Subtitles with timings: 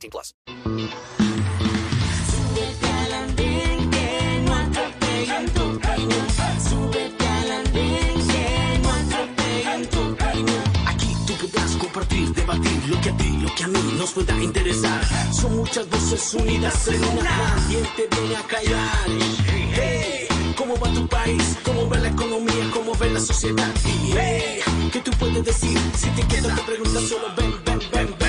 [0.00, 0.34] 18 plus.
[10.86, 14.42] Aquí tú podrás compartir, debatir lo que a ti, lo que a mí nos pueda
[14.42, 15.00] interesar.
[15.32, 17.56] Son muchas voces unidas en una.
[17.68, 19.06] ¿Quién te viene a callar?
[19.74, 21.58] Hey, ¿cómo va tu país?
[21.64, 22.70] ¿Cómo va la economía?
[22.72, 23.72] ¿Cómo ve la sociedad?
[23.84, 24.60] Hey,
[24.92, 25.78] ¿qué tú puedes decir?
[25.96, 28.19] Si te quedas te preguntas solo ven, ven, ven,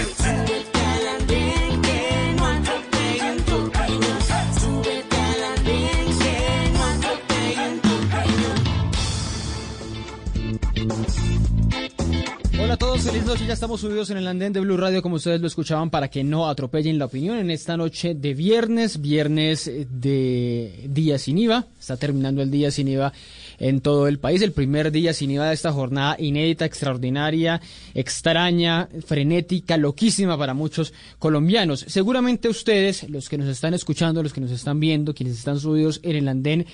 [12.72, 13.46] Hola a todos, feliz noche.
[13.46, 16.24] Ya estamos subidos en el andén de Blue Radio, como ustedes lo escuchaban, para que
[16.24, 21.66] no atropellen la opinión en esta noche de viernes, viernes de día sin IVA.
[21.78, 23.12] Está terminando el día sin IVA
[23.60, 24.42] en todo el país.
[24.42, 27.60] El primer día sin IVA de esta jornada inédita, extraordinaria,
[27.94, 31.84] extraña, frenética, loquísima para muchos colombianos.
[31.90, 36.00] Seguramente ustedes, los que nos están escuchando, los que nos están viendo, quienes están subidos
[36.04, 36.66] en el andén,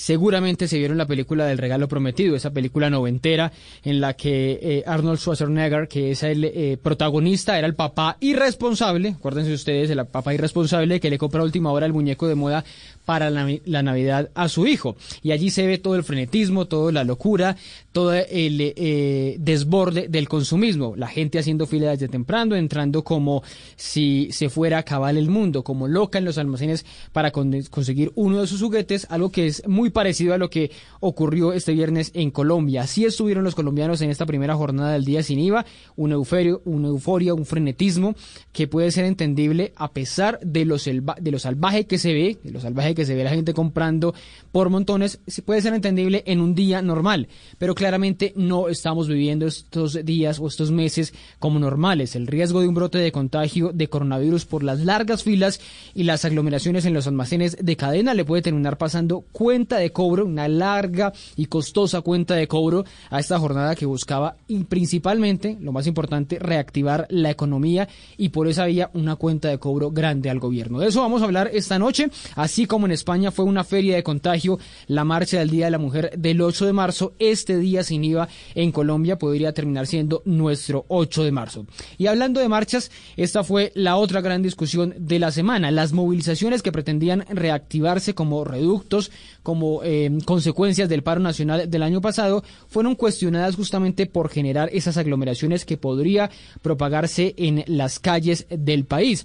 [0.00, 3.52] seguramente se vieron la película del regalo prometido, esa película noventera
[3.84, 9.10] en la que eh, Arnold Schwarzenegger, que es el eh, protagonista, era el papá irresponsable,
[9.10, 12.64] acuérdense ustedes, el papá irresponsable que le compra a última hora el muñeco de moda
[13.04, 14.96] para la, la Navidad a su hijo.
[15.22, 17.56] Y allí se ve todo el frenetismo, toda la locura,
[17.92, 20.94] todo el eh, desborde del consumismo.
[20.96, 23.42] La gente haciendo fila desde temprano, entrando como
[23.76, 28.12] si se fuera a acabar el mundo, como loca en los almacenes para con- conseguir
[28.14, 32.12] uno de sus juguetes, algo que es muy parecido a lo que ocurrió este viernes
[32.14, 32.82] en Colombia.
[32.82, 36.88] Así estuvieron los colombianos en esta primera jornada del día sin IVA, un euforio, una
[36.88, 38.14] euforia, un frenetismo
[38.52, 42.50] que puede ser entendible a pesar de lo, de lo salvaje que se ve, de
[42.50, 44.14] lo salvaje que se ve la gente comprando
[44.52, 47.28] por montones, puede ser entendible en un día normal,
[47.58, 52.14] pero claramente no estamos viviendo estos días o estos meses como normales.
[52.14, 55.62] El riesgo de un brote de contagio de coronavirus por las largas filas
[55.94, 60.26] y las aglomeraciones en los almacenes de cadena le puede terminar pasando cuenta de cobro,
[60.26, 65.72] una larga y costosa cuenta de cobro a esta jornada que buscaba y principalmente, lo
[65.72, 67.88] más importante, reactivar la economía
[68.18, 70.80] y por esa vía una cuenta de cobro grande al gobierno.
[70.80, 74.02] De eso vamos a hablar esta noche, así como en España fue una feria de
[74.02, 78.04] contagio, la marcha del Día de la Mujer del 8 de marzo, este día sin
[78.04, 81.66] IVA en Colombia podría terminar siendo nuestro 8 de marzo.
[81.98, 86.62] Y hablando de marchas, esta fue la otra gran discusión de la semana, las movilizaciones
[86.62, 89.10] que pretendían reactivarse como reductos,
[89.42, 94.96] como eh, consecuencias del paro nacional del año pasado, fueron cuestionadas justamente por generar esas
[94.96, 96.30] aglomeraciones que podría
[96.62, 99.24] propagarse en las calles del país.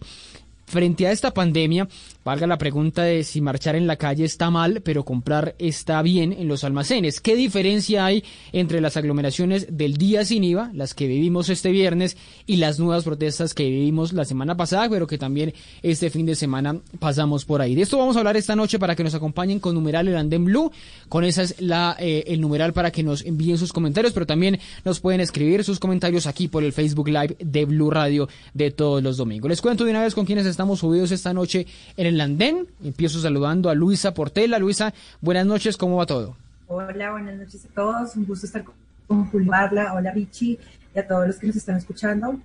[0.65, 1.87] Frente a esta pandemia,
[2.25, 6.33] valga la pregunta de si marchar en la calle está mal, pero comprar está bien
[6.33, 7.21] en los almacenes.
[7.21, 12.17] ¿Qué diferencia hay entre las aglomeraciones del día sin IVA, las que vivimos este viernes,
[12.47, 15.53] y las nuevas protestas que vivimos la semana pasada, pero que también
[15.83, 17.75] este fin de semana pasamos por ahí?
[17.75, 20.45] De esto vamos a hablar esta noche para que nos acompañen con numeral el Andén
[20.45, 20.71] Blue.
[21.07, 24.59] Con esa es la, eh, el numeral para que nos envíen sus comentarios, pero también
[24.83, 29.03] nos pueden escribir sus comentarios aquí por el Facebook Live de Blue Radio de todos
[29.03, 29.47] los domingos.
[29.47, 32.67] Les cuento de una vez con quienes estamos subidos esta noche en el andén.
[32.83, 34.59] Empiezo saludando a Luisa Portela.
[34.59, 36.35] Luisa, buenas noches, ¿cómo va todo?
[36.67, 38.15] Hola, buenas noches a todos.
[38.15, 38.63] Un gusto estar
[39.07, 39.93] con Juliarla.
[39.93, 40.59] Hola, Richie,
[40.95, 42.39] y a todos los que nos están escuchando.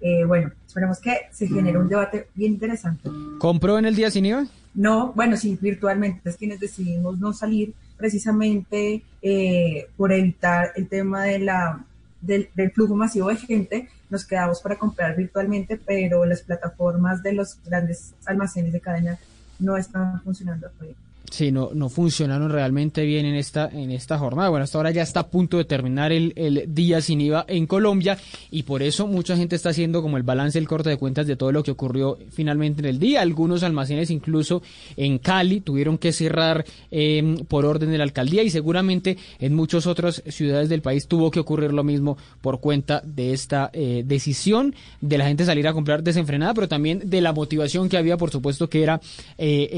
[0.00, 3.10] Eh, bueno, esperemos que se genere un debate bien interesante.
[3.38, 4.46] ¿Compró en el día sin IVA?
[4.74, 11.24] No, bueno, sí, virtualmente es quienes decidimos no salir precisamente eh, por evitar el tema
[11.24, 11.84] de la,
[12.20, 13.88] del, del flujo masivo de gente.
[14.08, 19.18] Nos quedamos para comprar virtualmente, pero las plataformas de los grandes almacenes de cadena
[19.58, 20.96] no están funcionando todavía.
[21.30, 24.48] Sí, no, no funcionaron realmente bien en esta, en esta jornada.
[24.48, 27.66] Bueno, hasta ahora ya está a punto de terminar el, el día sin IVA en
[27.66, 28.16] Colombia
[28.50, 31.36] y por eso mucha gente está haciendo como el balance, el corte de cuentas de
[31.36, 33.22] todo lo que ocurrió finalmente en el día.
[33.22, 34.62] Algunos almacenes incluso
[34.96, 39.86] en Cali tuvieron que cerrar eh, por orden de la alcaldía y seguramente en muchas
[39.86, 44.74] otras ciudades del país tuvo que ocurrir lo mismo por cuenta de esta eh, decisión
[45.00, 48.30] de la gente salir a comprar desenfrenada, pero también de la motivación que había, por
[48.30, 49.00] supuesto, que era
[49.38, 49.68] eh,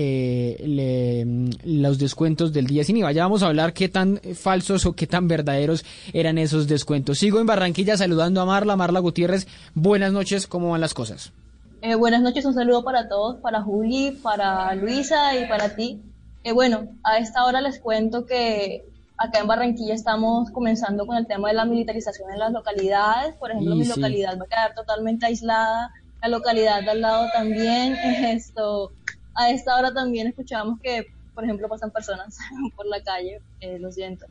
[0.61, 3.13] eh, le- los descuentos del día sin IVA.
[3.13, 7.19] Ya vamos a hablar qué tan falsos o qué tan verdaderos eran esos descuentos.
[7.19, 9.47] Sigo en Barranquilla saludando a Marla, Marla Gutiérrez.
[9.75, 11.33] Buenas noches, ¿cómo van las cosas?
[11.81, 16.01] Eh, buenas noches, un saludo para todos, para Juli, para Luisa y para ti.
[16.43, 18.85] Eh, bueno, a esta hora les cuento que
[19.17, 23.35] acá en Barranquilla estamos comenzando con el tema de la militarización en las localidades.
[23.37, 23.91] Por ejemplo, mi sí.
[23.91, 25.93] localidad va a quedar totalmente aislada,
[26.23, 27.95] la localidad de al lado también.
[28.25, 28.93] Esto,
[29.35, 31.07] a esta hora también escuchamos que,
[31.39, 32.37] por ejemplo, pasan personas
[32.75, 34.27] por la calle, eh, lo siento.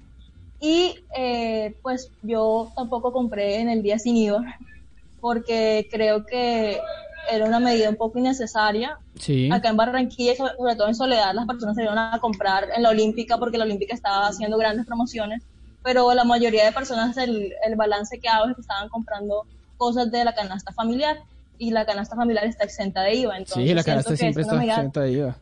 [0.60, 4.44] Y eh, pues yo tampoco compré en el día sin IVA
[5.22, 6.82] porque creo que
[7.32, 9.00] era una medida un poco innecesaria.
[9.18, 9.50] Sí.
[9.50, 12.90] Acá en Barranquilla, sobre, todo en Soledad, las personas se iban a comprar en la
[12.90, 15.44] Olímpica porque la Olímpica estaba haciendo grandes promociones,
[15.86, 19.46] pero la mayoría de personas, el, el balance que hago es que estaban comprando
[19.78, 21.20] cosas de la canasta familiar
[21.58, 23.38] y la canasta familiar está exenta de IVA.
[23.38, 25.38] Entonces Sí, la canasta siempre es está medida exenta de IVA.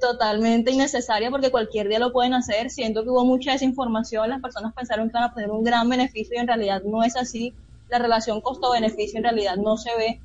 [0.00, 2.70] Totalmente innecesaria porque cualquier día lo pueden hacer.
[2.70, 6.36] Siento que hubo mucha desinformación, las personas pensaron que iban a tener un gran beneficio
[6.36, 7.54] y en realidad no es así.
[7.88, 10.20] La relación costo-beneficio en realidad no se ve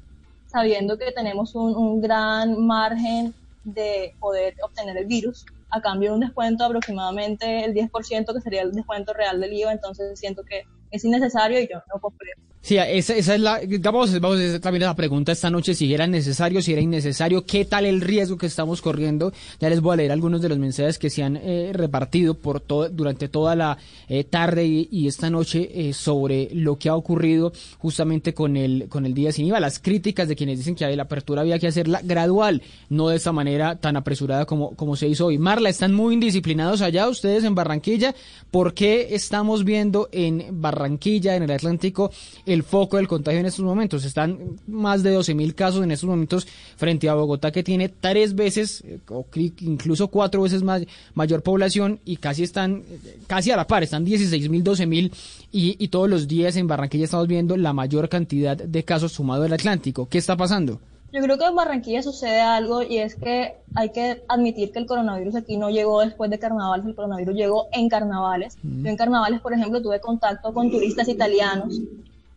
[0.48, 3.34] sabiendo que tenemos un, un gran margen
[3.64, 8.64] de poder obtener el virus a cambio de un descuento aproximadamente el 10% que sería
[8.64, 12.32] el descuento real del IVA, entonces siento que es innecesario y yo no compré.
[12.70, 15.92] Sí, esa, esa es la, vamos, vamos a hacer también la pregunta esta noche, si
[15.92, 19.34] era necesario, si era innecesario, qué tal el riesgo que estamos corriendo.
[19.60, 22.62] Ya les voy a leer algunos de los mensajes que se han eh, repartido por
[22.62, 26.96] todo, durante toda la eh, tarde y, y esta noche eh, sobre lo que ha
[26.96, 30.96] ocurrido justamente con el, con el día sin IVA, las críticas de quienes dicen que
[30.96, 35.08] la apertura había que hacerla gradual, no de esta manera tan apresurada como, como se
[35.08, 35.40] hizo hoy.
[35.40, 38.14] Marla, están muy indisciplinados allá ustedes en Barranquilla.
[38.52, 42.12] ¿Por qué estamos viendo en Barranquilla, en el Atlántico,
[42.46, 44.06] el foco del contagio en estos momentos?
[44.06, 46.48] Están más de 12 mil casos en estos momentos
[46.78, 49.26] frente a Bogotá, que tiene tres veces, eh, o
[49.62, 50.84] incluso cuatro veces más
[51.14, 55.12] mayor población y casi están, eh, casi a la par, están 16 mil, 12 mil
[55.52, 59.44] y, y todos los días en Barranquilla estamos viendo la mayor cantidad de casos sumado
[59.44, 60.08] al Atlántico.
[60.08, 60.80] ¿Qué está pasando?
[61.12, 64.86] Yo creo que en Barranquilla sucede algo y es que hay que admitir que el
[64.86, 68.58] coronavirus aquí no llegó después de carnavales, el coronavirus llegó en carnavales.
[68.62, 71.82] Yo en carnavales, por ejemplo, tuve contacto con turistas italianos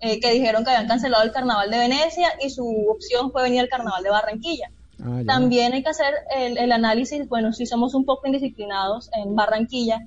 [0.03, 3.61] eh, que dijeron que habían cancelado el carnaval de Venecia y su opción fue venir
[3.61, 4.71] al carnaval de Barranquilla.
[5.01, 5.23] Ah.
[5.27, 10.01] También hay que hacer el, el análisis, bueno, si somos un poco indisciplinados en Barranquilla,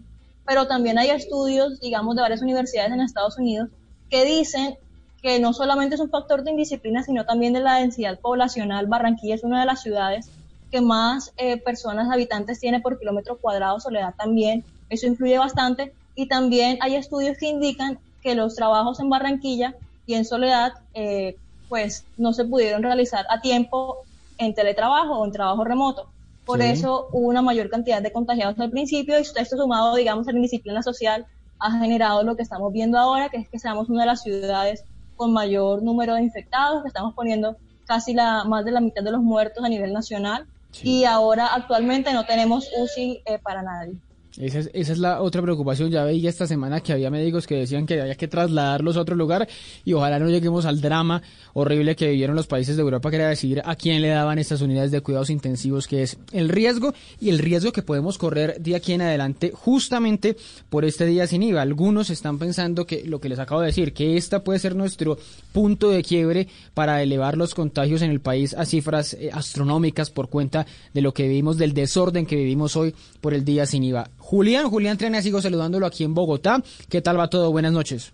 [0.46, 3.70] pero también hay estudios, digamos, de varias universidades en Estados Unidos
[4.10, 4.78] que dicen
[5.22, 8.88] que no solamente es un factor de indisciplina, sino también de la densidad poblacional.
[8.88, 10.30] Barranquilla es una de las ciudades
[10.72, 15.94] que más eh, personas habitantes tiene por kilómetro cuadrado, Soledad también, eso influye bastante.
[16.16, 19.76] Y también hay estudios que indican que los trabajos en Barranquilla
[20.06, 21.36] y en Soledad, eh,
[21.70, 23.98] pues no se pudieron realizar a tiempo
[24.38, 26.08] en teletrabajo o en trabajo remoto.
[26.46, 26.68] Por Sí.
[26.68, 30.38] eso hubo una mayor cantidad de contagiados al principio y esto sumado, digamos, a la
[30.38, 31.26] indisciplina social
[31.60, 34.84] ha generado lo que estamos viendo ahora, que es que seamos una de las ciudades
[35.16, 37.56] con mayor número de infectados, que estamos poniendo
[37.88, 40.46] casi la más de la mitad de los muertos a nivel nacional
[40.84, 43.96] y ahora actualmente no tenemos UCI eh, para nadie.
[44.38, 45.90] Esa es, esa es la otra preocupación.
[45.90, 49.16] Ya veía esta semana que había médicos que decían que había que trasladarlos a otro
[49.16, 49.48] lugar
[49.86, 51.22] y ojalá no lleguemos al drama
[51.54, 54.62] horrible que vivieron los países de Europa, que era decidir a quién le daban estas
[54.62, 58.76] unidades de cuidados intensivos, que es el riesgo y el riesgo que podemos correr de
[58.76, 60.36] aquí en adelante justamente
[60.70, 61.62] por este día sin IVA.
[61.62, 65.18] Algunos están pensando que lo que les acabo de decir, que esta puede ser nuestro
[65.54, 70.30] punto de quiebre para elevar los contagios en el país a cifras eh, astronómicas por
[70.30, 74.10] cuenta de lo que vivimos, del desorden que vivimos hoy por el día sin IVA.
[74.26, 76.64] Julián, Julián Trena, sigo saludándolo aquí en Bogotá.
[76.90, 77.52] ¿Qué tal va todo?
[77.52, 78.12] Buenas noches.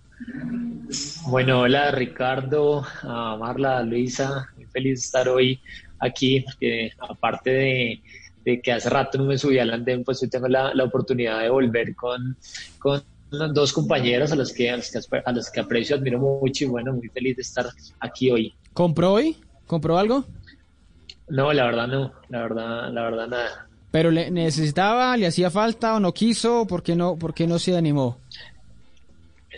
[1.27, 5.61] Bueno, hola Ricardo, a Marla, Luisa, muy feliz de estar hoy
[5.99, 8.01] aquí, porque aparte de,
[8.43, 11.39] de que hace rato no me subí al andén, pues hoy tengo la, la oportunidad
[11.39, 12.35] de volver con,
[12.77, 13.01] con
[13.53, 16.67] dos compañeros a los que a los que, a los que aprecio, admiro mucho y
[16.67, 17.67] bueno, muy feliz de estar
[18.01, 18.53] aquí hoy.
[18.73, 19.37] ¿Compró hoy?
[19.65, 20.25] ¿Compró algo?
[21.29, 23.70] No, la verdad no, la verdad, la verdad nada.
[23.91, 26.65] ¿Pero le necesitaba, le hacía falta o no quiso?
[26.65, 28.19] ¿Por qué no, por qué no se animó?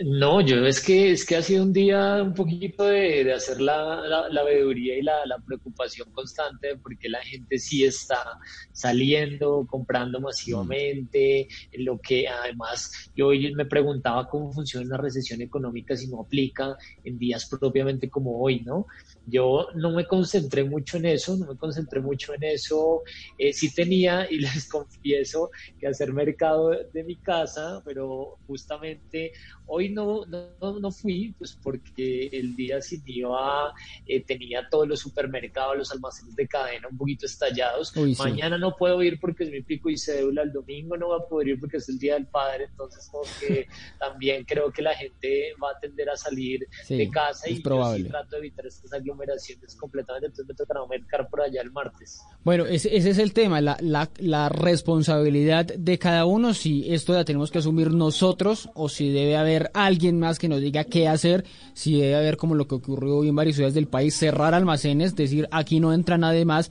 [0.02, 3.60] No, yo es que es que ha sido un día un poquito de, de hacer
[3.60, 8.40] la, la, la veeduría y la, preocupación constante porque la gente sí está
[8.72, 15.40] saliendo, comprando masivamente, en lo que además yo hoy me preguntaba cómo funciona una recesión
[15.42, 18.86] económica si no aplica en días propiamente como hoy, ¿no?
[19.26, 23.02] Yo no me concentré mucho en eso, no me concentré mucho en eso.
[23.38, 29.32] Eh, sí tenía, y les confieso, que hacer mercado de, mi casa, pero justamente
[29.66, 33.74] hoy no, no, no, fui, pues porque el día sin IVA
[34.06, 37.94] eh, tenía todos los supermercados, los almacenes de cadena un poquito estallados.
[37.96, 38.22] Uy, sí.
[38.22, 41.28] Mañana no puedo ir porque es mi pico y cédula, el domingo no voy a
[41.28, 43.66] poder ir porque es el Día del Padre, entonces como que
[43.98, 47.98] también creo que la gente va a tender a salir Sí, de casa y probable.
[48.00, 49.13] yo sí trato de evitar estas aglomeraciones
[49.78, 50.56] completamente, entonces
[50.88, 52.20] me por allá el martes.
[52.44, 57.12] Bueno, ese, ese es el tema, la, la, la, responsabilidad de cada uno, si esto
[57.12, 61.08] la tenemos que asumir nosotros o si debe haber alguien más que nos diga qué
[61.08, 64.54] hacer, si debe haber como lo que ocurrió hoy en varias ciudades del país, cerrar
[64.54, 66.70] almacenes, decir aquí no entra nadie más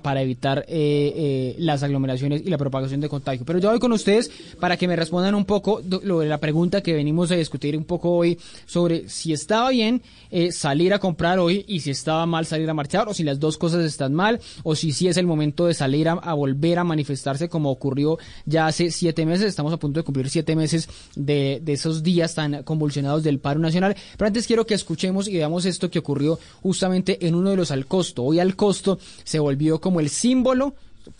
[0.00, 3.44] para, evitar eh, eh, las aglomeraciones y la propagación de contagio.
[3.44, 6.80] Pero yo voy con ustedes para que me respondan un poco lo de la pregunta
[6.80, 10.00] que venimos a discutir un poco hoy sobre si estaba bien
[10.30, 13.40] eh, salir a comprar hoy y si estaba mal salir a marchar o si las
[13.40, 16.84] dos cosas están mal o si sí es el momento de salir a, volver a
[16.84, 19.46] manifestarse como ocurrió ya hace siete meses.
[19.46, 23.58] Estamos a punto de cumplir siete meses de, de esos días tan convulsionados del paro
[23.58, 23.96] nacional.
[24.16, 27.72] Pero antes quiero que escuchemos y veamos esto que ocurrió justamente en uno de los
[27.72, 28.22] al costo.
[28.22, 30.74] Hoy al costo se volvió como el símbolo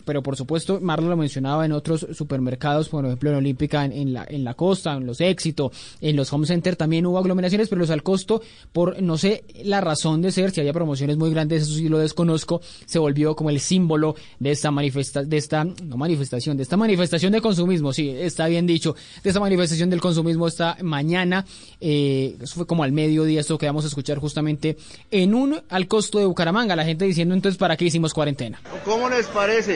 [0.04, 4.26] pero por supuesto Marlon lo mencionaba en otros supermercados, por ejemplo en Olímpica en, la,
[4.28, 7.90] en la costa, en los Éxito, en los Home Center también hubo aglomeraciones, pero los
[7.90, 11.74] al costo, por no sé la razón de ser, si había promociones muy grandes, eso
[11.74, 16.56] sí lo desconozco, se volvió como el símbolo de esta manifesta, de esta, no manifestación,
[16.56, 20.76] de esta manifestación de consumismo, sí, está bien dicho, de esta manifestación del consumismo esta
[20.82, 21.44] mañana,
[21.80, 24.76] eh, eso fue como al mediodía, esto que vamos a escuchar justamente
[25.10, 28.60] en un al costo de Bucaramanga, la gente diciendo entonces para qué hicimos cuarentena.
[28.84, 29.73] ¿Cómo les parece?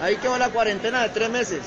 [0.00, 1.62] Ahí quedó la cuarentena de tres meses.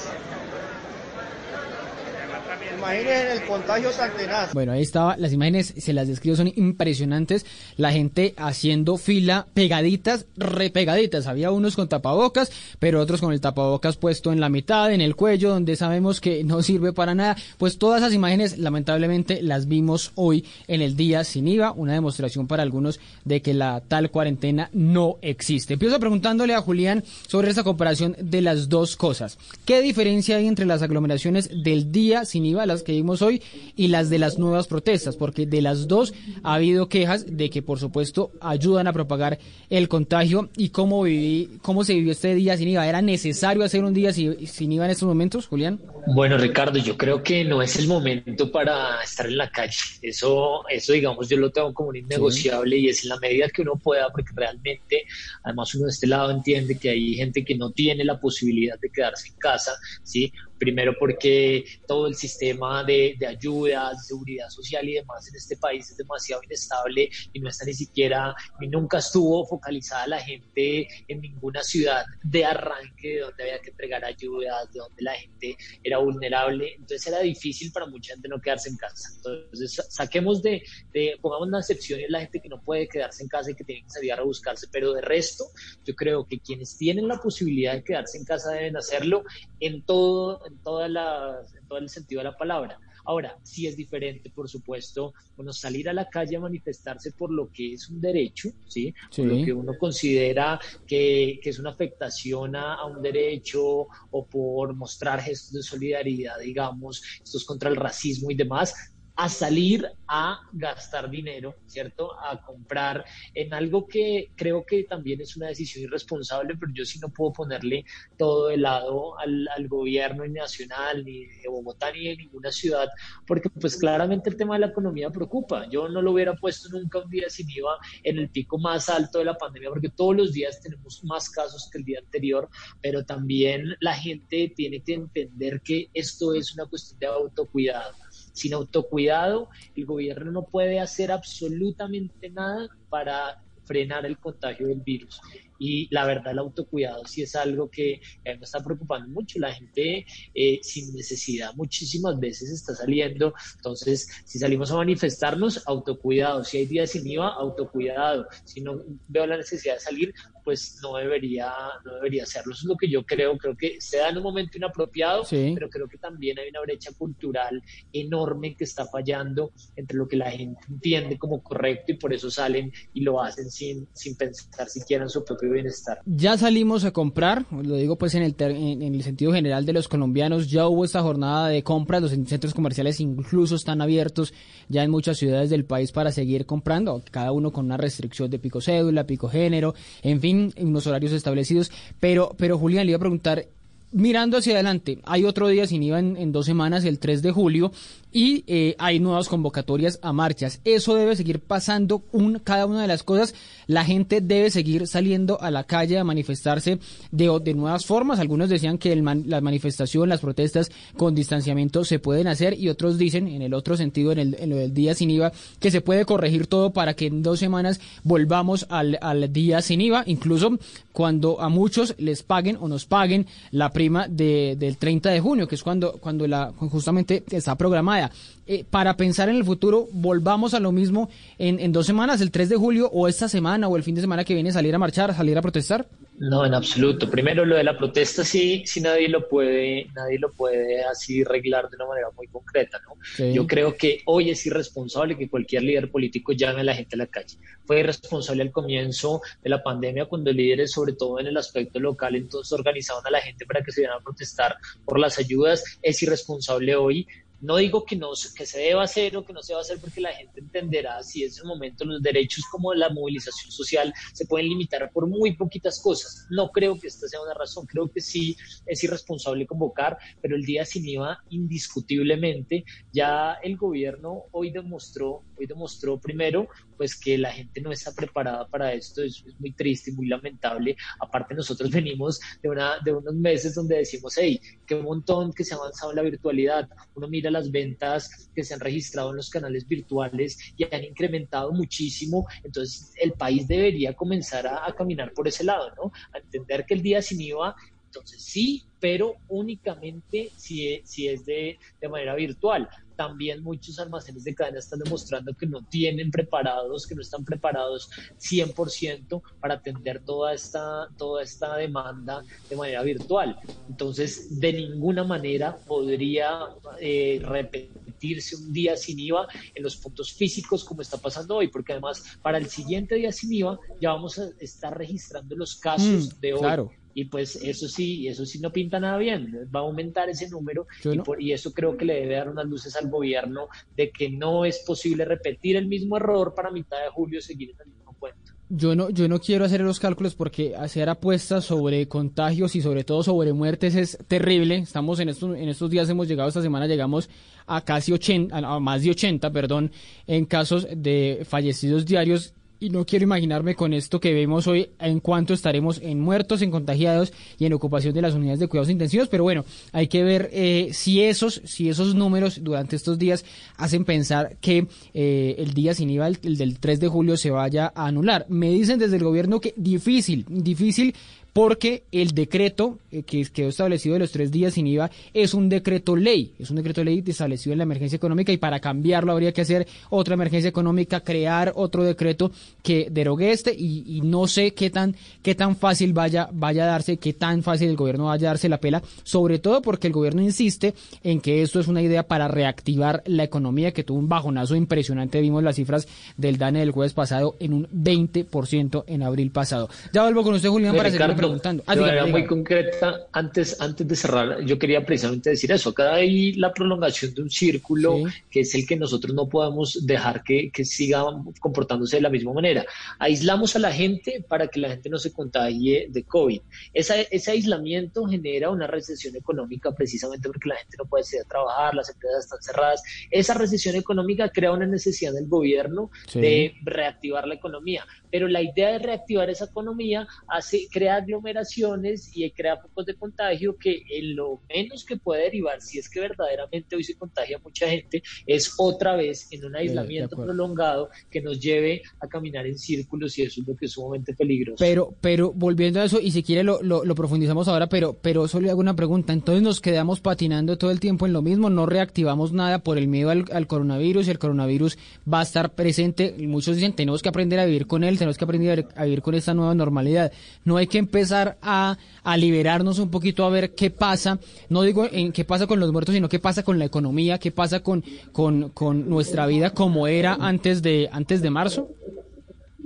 [2.81, 4.09] Imaginen el contagio tan
[4.53, 7.45] Bueno, ahí estaba, las imágenes, se las describo, son impresionantes.
[7.77, 11.27] La gente haciendo fila pegaditas, repegaditas.
[11.27, 15.15] Había unos con tapabocas, pero otros con el tapabocas puesto en la mitad, en el
[15.15, 17.37] cuello, donde sabemos que no sirve para nada.
[17.59, 22.47] Pues todas esas imágenes, lamentablemente, las vimos hoy en el día sin IVA, una demostración
[22.47, 25.73] para algunos de que la tal cuarentena no existe.
[25.73, 29.37] Empiezo preguntándole a Julián sobre esa comparación de las dos cosas.
[29.65, 33.41] ¿Qué diferencia hay entre las aglomeraciones del día sin IVA, las que vimos hoy,
[33.75, 36.13] y las de las nuevas protestas, porque de las dos
[36.43, 41.59] ha habido quejas de que, por supuesto, ayudan a propagar el contagio y cómo, viví,
[41.61, 42.87] cómo se vivió este día sin IVA.
[42.87, 45.79] ¿Era necesario hacer un día sin IVA en estos momentos, Julián?
[46.07, 49.77] Bueno, Ricardo, yo creo que no es el momento para estar en la calle.
[50.01, 53.61] Eso, eso digamos, yo lo tengo como un innegociable y es en la medida que
[53.61, 55.05] uno pueda, porque realmente,
[55.43, 58.89] además uno de este lado entiende que hay gente que no tiene la posibilidad de
[58.89, 59.71] quedarse en casa,
[60.03, 60.31] ¿sí?
[60.61, 65.89] Primero porque todo el sistema de, de ayuda, seguridad social y demás en este país
[65.89, 71.19] es demasiado inestable y no está ni siquiera, ni nunca estuvo focalizada la gente en
[71.19, 75.97] ninguna ciudad de arranque de donde había que entregar ayudas, de donde la gente era
[75.97, 76.75] vulnerable.
[76.75, 79.09] Entonces era difícil para mucha gente no quedarse en casa.
[79.15, 80.61] Entonces saquemos de,
[80.93, 83.63] de pongamos una excepción y la gente que no puede quedarse en casa y que
[83.63, 85.45] tiene que salir a rebuscarse, pero de resto
[85.83, 89.23] yo creo que quienes tienen la posibilidad de quedarse en casa deben hacerlo
[89.59, 92.79] en todo en, toda la, en todo el sentido de la palabra.
[93.05, 97.51] Ahora, sí es diferente, por supuesto, bueno, salir a la calle a manifestarse por lo
[97.51, 98.93] que es un derecho, ¿sí?
[99.15, 104.27] Por lo que uno considera que, que es una afectación a, a, un derecho o
[104.27, 108.90] por mostrar gestos de solidaridad, digamos, estos contra el racismo y demás,
[109.21, 112.19] a salir a gastar dinero, ¿cierto?
[112.19, 116.97] A comprar en algo que creo que también es una decisión irresponsable, pero yo sí
[116.97, 117.85] no puedo ponerle
[118.17, 122.89] todo de lado al, gobierno nacional, ni de Bogotá, ni de ninguna ciudad,
[123.27, 125.69] porque pues claramente el tema de la economía preocupa.
[125.69, 129.19] Yo no lo hubiera puesto nunca un día sin IVA en el pico más alto
[129.19, 132.49] de la pandemia, porque todos los días tenemos más casos que el día anterior,
[132.81, 137.93] pero también la gente tiene que entender que esto es una cuestión de autocuidado
[138.31, 145.19] sin autocuidado, el gobierno no puede hacer absolutamente nada para frenar el contagio del virus.
[145.63, 149.37] Y la verdad, el autocuidado sí es algo que me está preocupando mucho.
[149.37, 153.31] La gente eh, sin necesidad muchísimas veces está saliendo.
[153.57, 156.43] Entonces, si salimos a manifestarnos, autocuidado.
[156.43, 158.25] Si hay días sin IVA, autocuidado.
[158.43, 160.13] Si no veo la necesidad de salir,
[160.43, 161.53] pues no debería,
[161.85, 162.53] no debería hacerlo.
[162.53, 163.37] Eso es lo que yo creo.
[163.37, 166.91] Creo que se da en un momento inapropiado, pero creo que también hay una brecha
[166.97, 167.61] cultural
[167.93, 172.31] enorme que está fallando entre lo que la gente entiende como correcto y por eso
[172.31, 175.99] salen y lo hacen sin, sin pensar siquiera en su propio bienestar.
[176.05, 179.87] Ya salimos a comprar, lo digo pues en el, en, el sentido general de los
[179.87, 184.33] colombianos, ya hubo esta jornada de compras, los centros comerciales incluso están abiertos
[184.69, 188.39] ya en muchas ciudades del país para seguir comprando, cada uno con una restricción de
[188.39, 192.99] pico cédula, pico género, en fin, unos horarios establecidos, pero, pero Julián le iba a
[192.99, 193.45] preguntar,
[193.91, 197.71] mirando hacia adelante, hay otro día sin IVA en, dos semanas, el 3 de julio,
[198.11, 200.61] y eh, hay nuevas convocatorias a marchas.
[200.63, 203.33] Eso debe seguir pasando un, cada una de las cosas.
[203.71, 206.79] La gente debe seguir saliendo a la calle a manifestarse
[207.11, 208.19] de, de nuevas formas.
[208.19, 212.67] Algunos decían que el man, la manifestación, las protestas con distanciamiento se pueden hacer y
[212.67, 215.71] otros dicen, en el otro sentido, en, el, en lo del día sin IVA, que
[215.71, 218.99] se puede corregir todo para que en dos semanas volvamos al,
[219.31, 220.59] día sin IVA, incluso
[220.91, 225.47] cuando a muchos les paguen o nos paguen la prima de, del 30 de junio,
[225.47, 228.11] que es cuando, cuando la, justamente está programada.
[228.51, 232.31] Eh, para pensar en el futuro, volvamos a lo mismo en, en dos semanas, el
[232.31, 234.77] 3 de julio o esta semana o el fin de semana que viene, salir a
[234.77, 235.87] marchar, salir a protestar.
[236.17, 237.09] No, en absoluto.
[237.09, 241.69] Primero lo de la protesta sí, sí nadie lo puede, nadie lo puede así arreglar
[241.69, 242.95] de una manera muy concreta, ¿no?
[243.15, 243.31] Sí.
[243.33, 246.97] Yo creo que hoy es irresponsable que cualquier líder político llame a la gente a
[246.97, 247.37] la calle.
[247.65, 252.15] Fue irresponsable al comienzo de la pandemia cuando líderes, sobre todo en el aspecto local,
[252.15, 255.63] entonces organizaban a la gente para que se vieran a protestar por las ayudas.
[255.81, 257.07] Es irresponsable hoy
[257.41, 259.79] no digo que, no, que se deba hacer o que no se va a hacer
[259.79, 264.25] porque la gente entenderá si es el momento los derechos como la movilización social se
[264.25, 266.27] pueden limitar por muy poquitas cosas.
[266.29, 270.43] No creo que esta sea una razón, creo que sí es irresponsable convocar, pero el
[270.43, 277.31] día sin IVA indiscutiblemente ya el gobierno hoy demostró, hoy demostró primero pues que la
[277.31, 280.75] gente no está preparada para esto, es, es muy triste y muy lamentable.
[280.99, 285.53] Aparte nosotros venimos de, una, de unos meses donde decimos, hey, qué montón que se
[285.53, 286.69] ha avanzado en la virtualidad.
[286.95, 291.51] Uno mira las ventas que se han registrado en los canales virtuales y han incrementado
[291.51, 292.25] muchísimo.
[292.43, 295.91] Entonces, el país debería comenzar a, a caminar por ese lado, ¿no?
[296.13, 297.55] A entender que el día sin IVA,
[297.91, 302.69] entonces sí, pero únicamente si, si es de, de manera virtual
[303.01, 307.89] también muchos almacenes de cadena están demostrando que no tienen preparados, que no están preparados
[308.19, 313.35] 100% para atender toda esta, toda esta demanda de manera virtual.
[313.67, 316.41] Entonces, de ninguna manera podría
[316.79, 321.73] eh, repetirse un día sin IVA en los puntos físicos como está pasando hoy, porque
[321.73, 326.19] además para el siguiente día sin IVA ya vamos a estar registrando los casos Mm,
[326.19, 326.39] de hoy.
[326.41, 326.71] claro.
[326.93, 330.67] Y pues eso sí, eso sí no pinta nada bien, va a aumentar ese número
[331.03, 334.45] por- y eso creo que le debe dar unas luces al gobierno de que no
[334.45, 338.31] es posible repetir el mismo error para mitad de julio seguir en el mismo cuento.
[338.53, 342.83] Yo no, yo no quiero hacer los cálculos porque hacer apuestas sobre contagios y sobre
[342.83, 344.57] todo sobre muertes es terrible.
[344.57, 347.09] Estamos en estos, en estos días, hemos llegado esta semana, llegamos
[347.47, 349.71] a casi 80, a más de 80, perdón,
[350.05, 352.33] en casos de fallecidos diarios.
[352.63, 356.51] Y no quiero imaginarme con esto que vemos hoy en cuánto estaremos en muertos, en
[356.51, 359.07] contagiados y en ocupación de las unidades de cuidados intensivos.
[359.07, 363.25] Pero bueno, hay que ver eh, si esos, si esos números durante estos días
[363.57, 367.31] hacen pensar que eh, el día sin IVA, el, el del 3 de julio, se
[367.31, 368.27] vaya a anular.
[368.29, 370.93] Me dicen desde el gobierno que difícil, difícil
[371.33, 375.49] porque el decreto eh, que quedó establecido de los tres días sin IVA es un
[375.49, 379.31] decreto ley, es un decreto ley establecido en la emergencia económica y para cambiarlo habría
[379.31, 382.31] que hacer otra emergencia económica, crear otro decreto
[382.63, 386.67] que derogue este y, y no sé qué tan qué tan fácil vaya vaya a
[386.67, 389.93] darse, qué tan fácil el gobierno vaya a darse la pela, sobre todo porque el
[389.93, 394.09] gobierno insiste en que esto es una idea para reactivar la economía que tuvo un
[394.09, 399.31] bajonazo impresionante, vimos las cifras del DANE del jueves pasado en un 20% en abril
[399.31, 399.69] pasado.
[399.93, 401.63] Ya vuelvo con usted Julián para Ricardo, preguntando.
[401.67, 405.69] Ah, de dígame, manera muy concreta, antes, antes de cerrar, yo quería precisamente decir eso.
[405.69, 408.03] Acá hay la prolongación de un círculo Sí.
[408.29, 411.03] que es el que nosotros no podemos dejar que, que siga
[411.39, 412.65] comportándose de la misma manera.
[412.99, 416.41] Aislamos a la gente para que la gente no se contagie de COVID.
[416.73, 421.27] Esa- ese aislamiento genera una recesión económica precisamente porque la gente no puede salir a
[421.27, 422.81] trabajar, las empresas están cerradas.
[423.09, 426.19] Esa recesión económica crea una necesidad del gobierno Sí.
[426.21, 427.85] de reactivar la economía.
[428.11, 433.57] Pero la idea de reactivar esa economía hace, crea aglomeraciones y crea focos de contagio
[433.57, 437.67] que en lo menos que puede derivar, si es que verdaderamente hoy se contagia mucha
[437.67, 440.33] gente, es otra vez en un aislamiento acuerdo.
[440.33, 444.13] prolongado que nos lleve a caminar en círculos y eso es lo que es sumamente
[444.13, 444.57] peligroso.
[444.59, 448.27] Pero, pero volviendo a eso, y si quiere lo, lo, lo profundizamos ahora, pero, pero
[448.27, 449.13] solo le hago una pregunta.
[449.13, 452.87] Entonces nos quedamos patinando todo el tiempo en lo mismo, no reactivamos nada por el
[452.87, 454.77] miedo al, al coronavirus, el coronavirus
[455.11, 456.15] va a estar presente.
[456.19, 459.13] Muchos dicen, tenemos que aprender a vivir con él, tenemos que aprender a vivir- con
[459.15, 460.11] esta nueva normalidad.
[460.43, 464.87] No hay que empezar a, a liberarnos un poquito a ver qué pasa, no digo
[464.91, 467.83] en qué pasa con los muertos, sino qué pasa con la economía, qué pasa con,
[468.11, 471.69] con, con nuestra vida como era antes de, antes de marzo.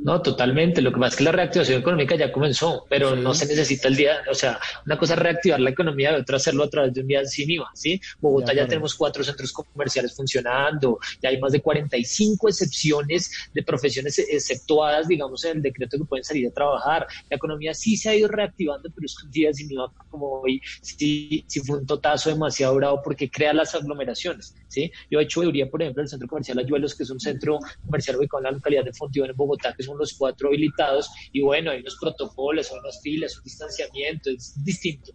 [0.05, 0.83] No, totalmente.
[0.83, 3.21] Lo que pasa es que la reactivación económica ya comenzó, pero Sí.
[3.21, 6.37] no se necesita el día, o sea, una cosa es reactivar la economía y otra
[6.37, 7.99] hacerlo a través de un día sin IVA, ¿sí?
[8.19, 14.19] Bogotá ya tenemos cuatro centros comerciales funcionando, ya hay más de 45 excepciones de profesiones
[14.19, 17.07] exceptuadas, digamos, en el decreto que pueden salir a trabajar.
[17.31, 20.41] La economía sí se ha ido reactivando, pero es que un día sin IVA como
[20.41, 24.91] hoy sí, sí fue un totazo demasiado bravo porque crea las aglomeraciones, ¿sí?
[25.09, 28.17] Yo he hecho veeduría, por ejemplo, el centro comercial Ayuelos, que es un centro comercial
[28.17, 31.09] ubicado en la localidad de Fontibón, en Bogotá, que es un somos los cuatro habilitados
[31.31, 35.11] y bueno, hay unos protocolos, hay unas filas, un distanciamiento, es distinto.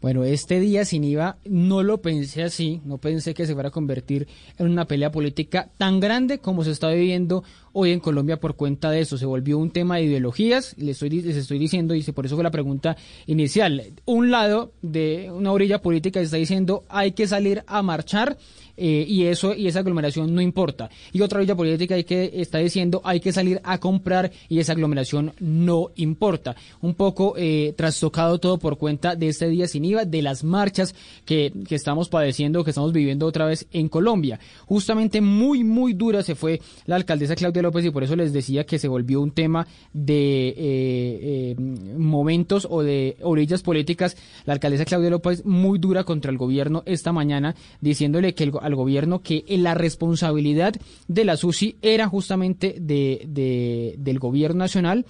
[0.00, 3.72] Bueno, este día sin IVA no lo pensé así, no pensé que se fuera a
[3.72, 8.56] convertir en una pelea política tan grande como se está viviendo hoy en Colombia por
[8.56, 9.18] cuenta de eso.
[9.18, 12.44] Se volvió un tema de ideologías, les estoy, les estoy diciendo, y por eso fue
[12.44, 13.92] la pregunta inicial.
[14.04, 18.36] Un lado de una orilla política está diciendo hay que salir a marchar
[18.76, 20.88] eh, y eso y esa aglomeración no importa.
[21.12, 24.72] Y otra orilla política hay que está diciendo hay que salir a comprar y esa
[24.72, 26.56] aglomeración no importa.
[26.80, 30.94] Un poco eh, trastocado todo por cuenta de este día sin IVA, de las marchas
[31.24, 34.40] que, que estamos padeciendo, que estamos viviendo otra vez en Colombia.
[34.64, 38.64] Justamente muy, muy dura se fue la alcaldesa Claudia López y por eso les decía
[38.64, 41.56] que se volvió un tema de eh, eh,
[41.96, 44.16] momentos o de orillas políticas.
[44.46, 49.22] La alcaldesa Claudia López muy dura contra el gobierno esta mañana diciéndole que al gobierno
[49.22, 50.74] que la responsabilidad
[51.08, 55.06] de la SUSI era justamente de, de, del gobierno nacional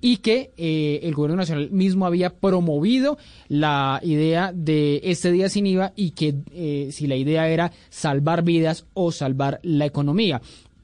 [0.00, 5.66] y que eh, el gobierno nacional mismo había promovido la idea de este día sin
[5.66, 10.40] IVA y que eh, si la idea era salvar vidas o salvar la economía.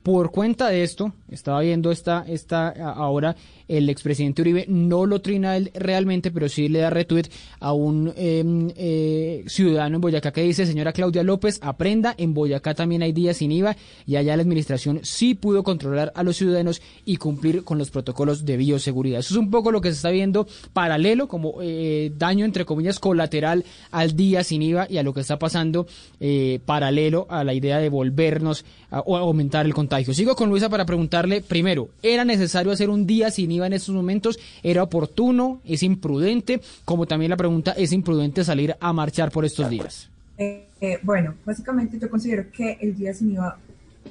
[0.06, 3.36] Por cuenta de esto, estaba viendo esta, esta ahora
[3.68, 7.24] el expresidente Uribe no lo trina él realmente, pero sí le da retweet
[7.60, 8.44] a un eh,
[8.76, 13.38] eh, ciudadano en Boyacá que dice, señora Claudia López, aprenda, en Boyacá también hay días
[13.38, 17.78] sin IVA y allá la administración sí pudo controlar a los ciudadanos y cumplir con
[17.78, 19.20] los protocolos de bioseguridad.
[19.20, 23.00] Eso es un poco lo que se está viendo paralelo, como eh, daño entre comillas
[23.00, 25.86] colateral al día sin IVA y a lo que está pasando
[26.20, 28.64] eh, paralelo a la idea de volvernos
[29.04, 30.14] o aumentar el contagio.
[30.14, 30.86] Sigo con Luisa para
[31.16, 34.38] preguntarle primero, ¿era necesario hacer un día sin IVA en estos momentos?
[34.62, 35.60] ¿Era oportuno?
[35.64, 36.60] ¿Es imprudente?
[36.84, 40.10] Como también la pregunta, ¿es imprudente salir a marchar por estos días?
[40.36, 43.56] Eh, eh, bueno, básicamente yo considero que el día sin IVA,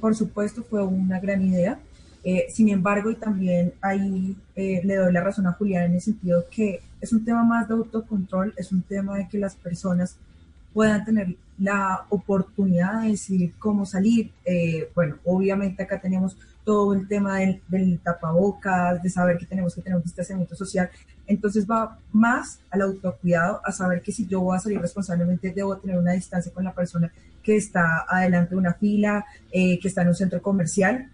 [0.00, 1.78] por supuesto, fue una gran idea.
[2.24, 6.00] Eh, sin embargo, y también ahí eh, le doy la razón a Julián en el
[6.00, 10.16] sentido que es un tema más de autocontrol, es un tema de que las personas
[10.74, 14.32] puedan tener la oportunidad de decidir cómo salir.
[14.44, 19.72] Eh, bueno, obviamente acá tenemos todo el tema del, del, tapabocas, de saber que tenemos
[19.72, 20.90] que tener un distanciamiento social.
[21.28, 25.76] Entonces va más al autocuidado, a saber que si yo voy a salir responsablemente, debo
[25.76, 27.12] tener una distancia con la persona
[27.44, 31.08] que está adelante de una fila, eh, que está en un centro comercial.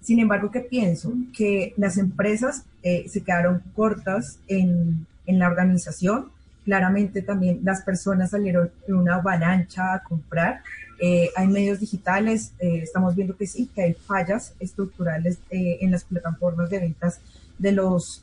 [0.00, 1.12] Sin embargo, ¿qué pienso?
[1.32, 6.30] Que las empresas eh, se quedaron cortas en, en la organización,
[6.64, 10.62] claramente también las personas salieron en una avalancha a comprar.
[10.98, 15.90] Eh, hay medios digitales, eh, estamos viendo que sí, que hay fallas estructurales eh, en
[15.90, 17.20] las plataformas de ventas
[17.58, 18.22] de los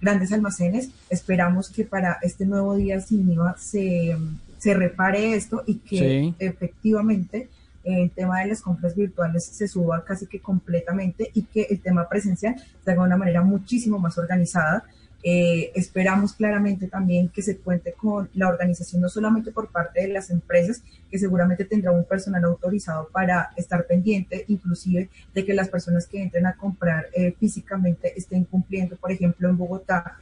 [0.00, 0.90] grandes almacenes.
[1.10, 4.16] Esperamos que para este nuevo día sin IVA se,
[4.58, 6.34] se repare esto y que Sí.
[6.38, 7.48] efectivamente
[7.82, 12.08] el tema de las compras virtuales se suba casi que completamente y que el tema
[12.08, 12.54] presencial
[12.84, 14.84] se haga de una manera muchísimo más organizada.
[15.30, 20.08] Eh, esperamos claramente también que se cuente con la organización, no solamente por parte de
[20.08, 25.68] las empresas, que seguramente tendrá un personal autorizado para estar pendiente, inclusive de que las
[25.68, 30.16] personas que entren a comprar eh, físicamente estén cumpliendo, por ejemplo, en Bogotá,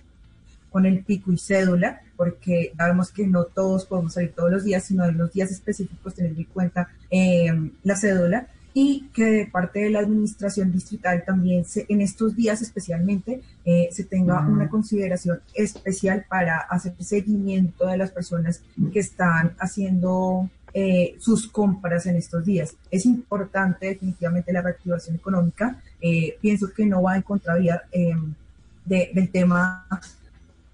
[0.70, 4.82] con el pico y cédula, porque sabemos que no todos podemos salir todos los días,
[4.82, 9.78] sino en los días específicos tener en cuenta eh, la cédula y que de parte
[9.80, 14.52] de la administración distrital también se, en estos días especialmente eh, se tenga Ujú.
[14.52, 18.60] una consideración especial para hacer seguimiento de las personas
[18.92, 22.76] que están haciendo eh, sus compras en estos días.
[22.90, 25.80] Es importante definitivamente la reactivación económica.
[26.02, 28.12] Eh, pienso que no va en contravía eh,
[28.84, 29.86] de- del tema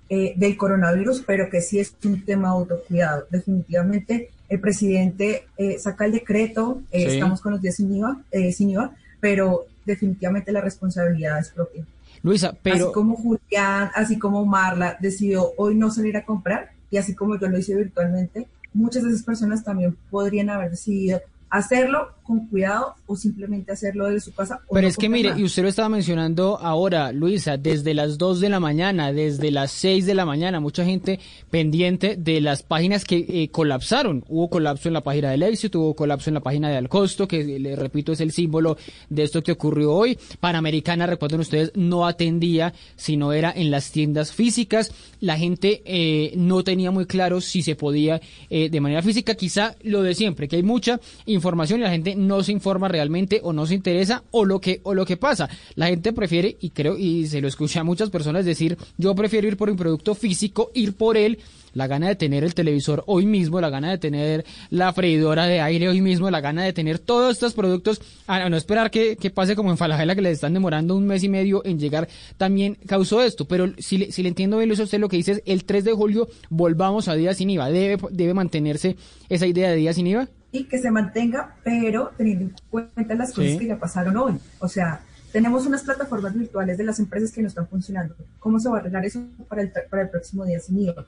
[0.09, 3.27] eh, del coronavirus, pero que sí es un tema de autocuidado.
[3.31, 7.15] Definitivamente el presidente eh, saca el decreto, eh, Sí.
[7.15, 11.87] estamos con los días sin IVA, eh, sin IVA, pero definitivamente la responsabilidad es propia.
[12.23, 12.85] Luisa, pero...
[12.85, 17.39] Así como Julián, así como Marla decidió hoy no salir a comprar y así como
[17.39, 22.95] yo lo hice virtualmente, muchas de esas personas también podrían haber decidido hacerlo con cuidado
[23.07, 24.61] o simplemente hacerlo desde su casa.
[24.71, 25.41] Pero no es que mire, nada.
[25.41, 29.71] y usted lo estaba mencionando ahora, Luisa, desde las 2 de la mañana, desde las
[29.73, 34.25] 6 de la mañana, mucha gente pendiente de las páginas que eh, colapsaron.
[34.29, 37.45] Hubo colapso en la página del éxito, hubo colapso en la página de Alcosto, que
[37.45, 38.79] le repito es el símbolo
[39.11, 40.19] de esto que ocurrió hoy.
[40.41, 44.91] Panamericana, recuerden ustedes, no atendía, sino era en las tiendas físicas.
[45.21, 49.77] La gente eh, no tenía muy claro si se podía eh, de manera física, quizá
[49.83, 53.53] lo de siempre, que hay mucha información y la gente no se informa realmente o
[53.53, 55.49] no se interesa o lo que o lo que pasa.
[55.75, 59.49] La gente prefiere y creo y se lo escucha a muchas personas decir, yo prefiero
[59.49, 61.39] ir por un producto físico, ir por él
[61.75, 65.61] la gana de tener el televisor hoy mismo, la gana de tener la freidora de
[65.61, 69.57] aire hoy mismo, la gana de tener todos estos productos, a no esperar que, pase
[69.57, 73.23] como en Falajela que les están demorando un mes y medio en llegar, también causó
[73.23, 73.47] esto.
[73.47, 75.85] Pero si le, si le entiendo bien, Luis, usted lo que dice es el 3
[75.85, 77.71] de julio volvamos a días sin IVA.
[77.71, 78.97] ¿Debe, debe mantenerse
[79.29, 80.29] esa idea de días sin IVA?
[80.53, 84.39] Y que se mantenga, pero teniendo en cuenta las cosas que ya pasaron hoy.
[84.61, 85.01] O sea,
[85.33, 88.15] tenemos unas plataformas virtuales de las empresas que no están funcionando.
[88.39, 91.07] ¿Cómo se va a arreglar eso para el, para el próximo día sin IVA?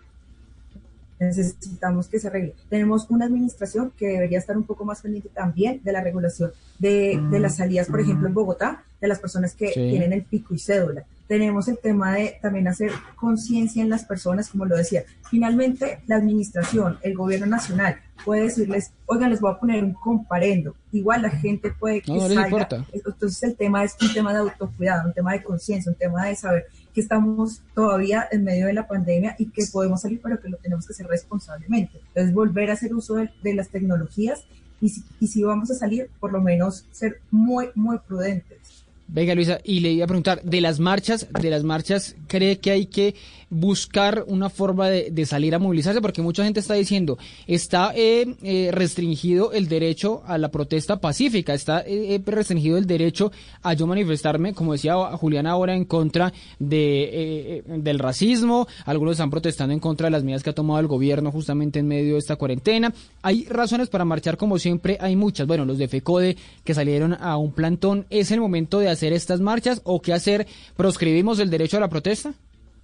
[1.20, 2.54] necesitamos que se arregle.
[2.68, 7.20] Tenemos una administración que debería estar un poco más pendiente también de la regulación de,
[7.30, 10.59] de las salidas, por ejemplo, en Bogotá, de las personas que tienen el pico y
[10.59, 11.04] cédula.
[11.26, 15.04] Tenemos el tema de también hacer conciencia en las personas, como lo decía.
[15.30, 20.74] Finalmente, la administración, el gobierno nacional, puede decirles, oigan, les voy a poner un comparendo.
[20.92, 22.68] Igual la gente puede que no, salga.
[22.92, 26.37] Entonces el tema es un tema de autocuidado, un tema de conciencia, un tema de
[26.37, 30.48] saber que estamos todavía en medio de la pandemia y que podemos salir, pero que
[30.48, 32.00] lo tenemos que hacer responsablemente.
[32.08, 34.44] Entonces, volver a hacer uso de, las tecnologías
[34.80, 38.83] y si, y si vamos a salir, por lo menos ser muy, muy prudentes.
[39.14, 42.72] Venga, Luisa, y le iba a preguntar, de las marchas, de las marchas, ¿cree que
[42.72, 43.14] hay que
[43.54, 46.00] buscar una forma de, salir a movilizarse?
[46.00, 51.54] Porque mucha gente está diciendo, está eh, eh, restringido el derecho a la protesta pacífica,
[51.54, 53.30] está eh, restringido el derecho
[53.62, 59.72] a yo manifestarme, como decía Juliana ahora, en contra de, del racismo, algunos están protestando
[59.72, 62.36] en contra de las medidas que ha tomado el gobierno justamente en medio de esta
[62.36, 62.92] cuarentena.
[63.22, 65.46] Hay razones para marchar, como siempre, hay muchas.
[65.46, 69.40] Bueno, los de FECODE que salieron a un plantón, ¿es el momento de hacer estas
[69.40, 70.46] marchas o qué hacer?
[70.76, 72.34] ¿Proscribimos el derecho a la protesta?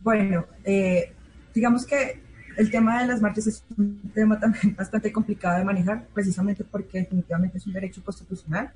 [0.01, 1.13] Bueno, eh,
[1.55, 2.21] digamos que
[2.57, 6.99] el tema de las marchas es un tema también bastante complicado de manejar, precisamente porque
[6.99, 8.71] definitivamente es un derecho constitucional.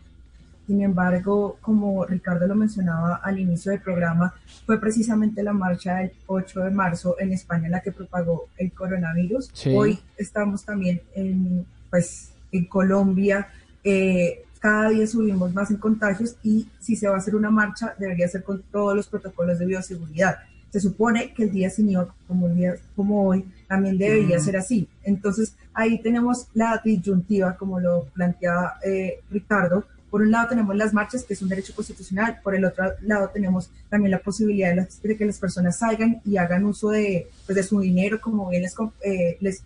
[0.67, 4.33] Sin embargo, como Ricardo lo mencionaba al inicio del programa,
[4.65, 9.53] fue precisamente la marcha del 8 de marzo en España la que propagó el coronavirus.
[9.75, 13.49] Hoy estamos también en, pues, en Colombia.
[13.83, 17.95] Eh, cada día subimos más en contagios y si se va a hacer una marcha
[17.99, 20.39] debería ser con todos los protocolos de bioseguridad.
[20.75, 24.89] Se supone que el día IVA, como, día, como hoy, también debería ser así.
[25.05, 29.85] Entonces ahí tenemos la disyuntiva, como lo planteaba eh, Ricardo.
[30.11, 33.31] Por un lado tenemos las marchas, que es un derecho constitucional, por el otro lado
[33.33, 37.63] tenemos también la posibilidad de, que las personas salgan y hagan uso de, pues, de
[37.63, 39.63] su dinero como bien les, eh, les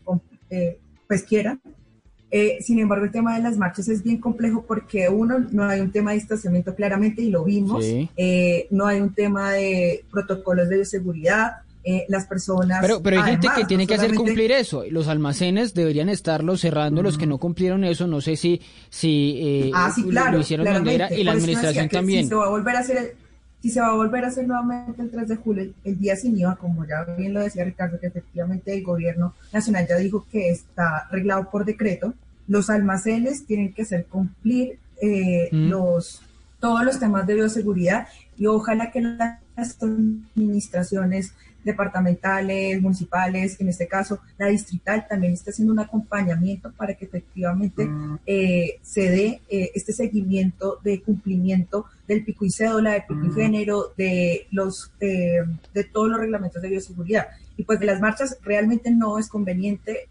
[0.50, 1.58] eh, pues quieran.
[2.30, 5.80] Eh, sin embargo, el tema de las marchas es bien complejo porque uno, no hay
[5.80, 10.68] un tema de distanciamiento claramente y lo vimos, eh, no hay un tema de protocolos
[10.68, 12.80] de seguridad, eh, las personas...
[12.82, 17.02] Pero, pero hay gente que tiene que hacer cumplir eso, los almacenes deberían estarlo cerrando,
[17.02, 18.60] los que no cumplieron eso, no sé si,
[18.90, 19.90] si ah,
[20.30, 22.28] lo hicieron de manera y la administración también.
[22.28, 23.27] Se va a volver a hacer...
[23.62, 26.38] si se va a volver a hacer nuevamente el 3 de julio, el día sin
[26.38, 30.50] IVA, como ya bien lo decía Ricardo, que efectivamente el gobierno nacional ya dijo que
[30.50, 32.14] está arreglado por decreto,
[32.46, 35.68] los almacenes tienen que hacer cumplir eh, mm.
[35.68, 36.22] los,
[36.60, 39.00] todos los temas de bioseguridad y ojalá que
[39.58, 46.94] las administraciones departamentales, municipales, en este caso la distrital, también esté haciendo un acompañamiento para
[46.94, 48.18] que efectivamente mm.
[48.24, 53.28] eh, se dé eh, este seguimiento de cumplimiento del pico y cédula, de pico y
[53.28, 53.34] mm.
[53.34, 57.26] género, de los de todos los reglamentos de bioseguridad.
[57.56, 60.08] Y pues de las marchas realmente no es conveniente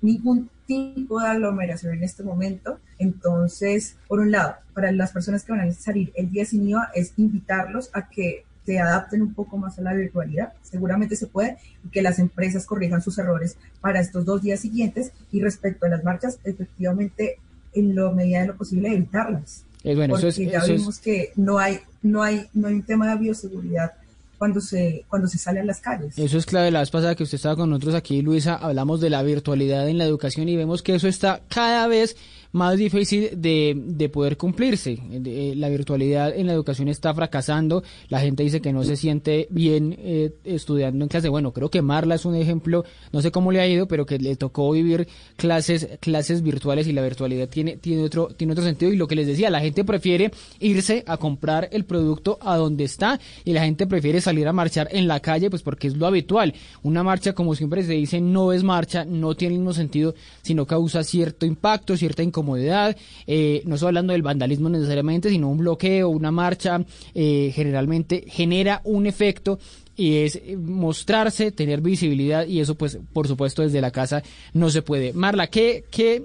[0.00, 2.80] ningún tipo de aglomeración en este momento.
[2.98, 6.90] Entonces, por un lado, para las personas que van a salir el día sin IVA
[6.94, 10.52] es invitarlos a que se adapten un poco más a la virtualidad.
[10.62, 15.12] Seguramente se puede y que las empresas corrijan sus errores para estos dos días siguientes.
[15.30, 17.38] Y respecto a las marchas, efectivamente,
[17.74, 19.64] en la medida de lo posible, evitarlas.
[19.84, 23.10] Eh, bueno, porque eso ya vimos que no hay, no, hay, no hay un tema
[23.10, 23.92] de bioseguridad
[24.38, 26.18] cuando se, cuando se sale a las calles.
[26.18, 26.70] Eso es clave.
[26.70, 29.98] La vez pasada que usted estaba con nosotros aquí, Luisa, hablamos de la virtualidad en
[29.98, 32.16] la educación y vemos que eso está cada vez
[32.52, 34.98] más difícil de, de poder cumplirse.
[35.10, 39.46] Eh, la virtualidad en la educación está fracasando, la gente dice que no se siente
[39.50, 41.30] bien eh, estudiando en clase.
[41.30, 44.18] Bueno, creo que Marla es un ejemplo, no sé cómo le ha ido, pero que
[44.18, 48.92] le tocó vivir clases, clases virtuales y la virtualidad tiene, tiene, otro, tiene otro sentido.
[48.92, 52.84] Y lo que les decía, la gente prefiere irse a comprar el producto a donde
[52.84, 56.06] está y la gente prefiere salir a marchar en la calle, pues porque es lo
[56.06, 56.54] habitual.
[56.82, 60.66] Una marcha, como siempre se dice, no es marcha, no tiene el mismo sentido, sino
[60.66, 65.58] causa cierto impacto, cierta incomodidad comodidad, eh, no estoy hablando del vandalismo necesariamente, sino un
[65.58, 69.58] bloqueo, una marcha, eh, generalmente genera un efecto
[69.96, 74.82] y es mostrarse, tener visibilidad y eso pues por supuesto desde la casa no se
[74.82, 75.12] puede.
[75.12, 76.24] Marla, ¿qué, qué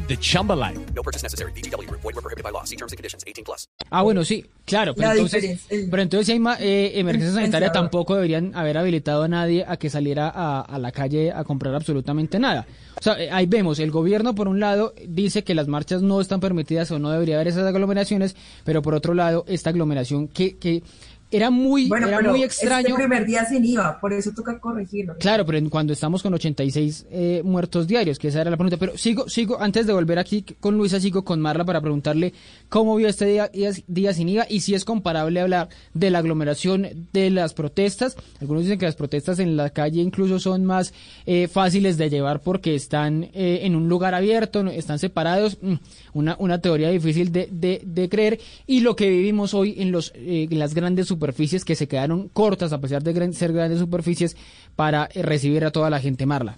[0.07, 0.79] the Chumba life.
[0.95, 1.51] No purchase necessary.
[1.53, 2.01] VGW Group.
[2.01, 2.63] Void were prohibited by law.
[2.65, 3.23] See terms and conditions.
[3.27, 3.67] 18 plus.
[3.89, 7.71] Ah, bueno, sí, claro, pero La entonces, pero entonces si hay ma- eh, emergencia sanitaria
[7.71, 11.75] tampoco deberían haber habilitado a nadie a que saliera a, a la calle a comprar
[11.75, 12.65] absolutamente nada.
[12.99, 16.21] O sea, eh, ahí vemos, el gobierno por un lado dice que las marchas no
[16.21, 20.57] están permitidas o no debería haber esas aglomeraciones, pero por otro lado esta aglomeración que,
[20.57, 20.83] que
[21.31, 22.89] era muy, Bueno, era pero muy es extraño.
[22.89, 25.15] el primer día sin IVA, por eso toca corregirlo.
[25.17, 28.77] Claro, pero en- cuando estamos con 86 eh, muertos diarios, que esa era la pregunta.
[28.77, 32.33] Pero sigo, sigo, antes de volver aquí con Luisa, sigo con Marla para preguntarle
[32.69, 36.19] cómo vio este día, día, día sin IVA y si es comparable hablar de la
[36.19, 38.15] aglomeración de las protestas.
[38.41, 40.93] Algunos dicen que las protestas en la calle incluso son más
[41.25, 45.57] eh, fáciles de llevar porque están eh, en un lugar abierto, están separados.
[45.61, 45.75] Mm,
[46.13, 48.37] Una, una teoría difícil de, de, de creer.
[48.67, 52.29] Y lo que vivimos hoy en, los, eh, en las grandes superficies que se quedaron
[52.29, 54.35] cortas, a pesar de ser grandes superficies,
[54.75, 56.57] para eh, recibir a toda la gente, Marla.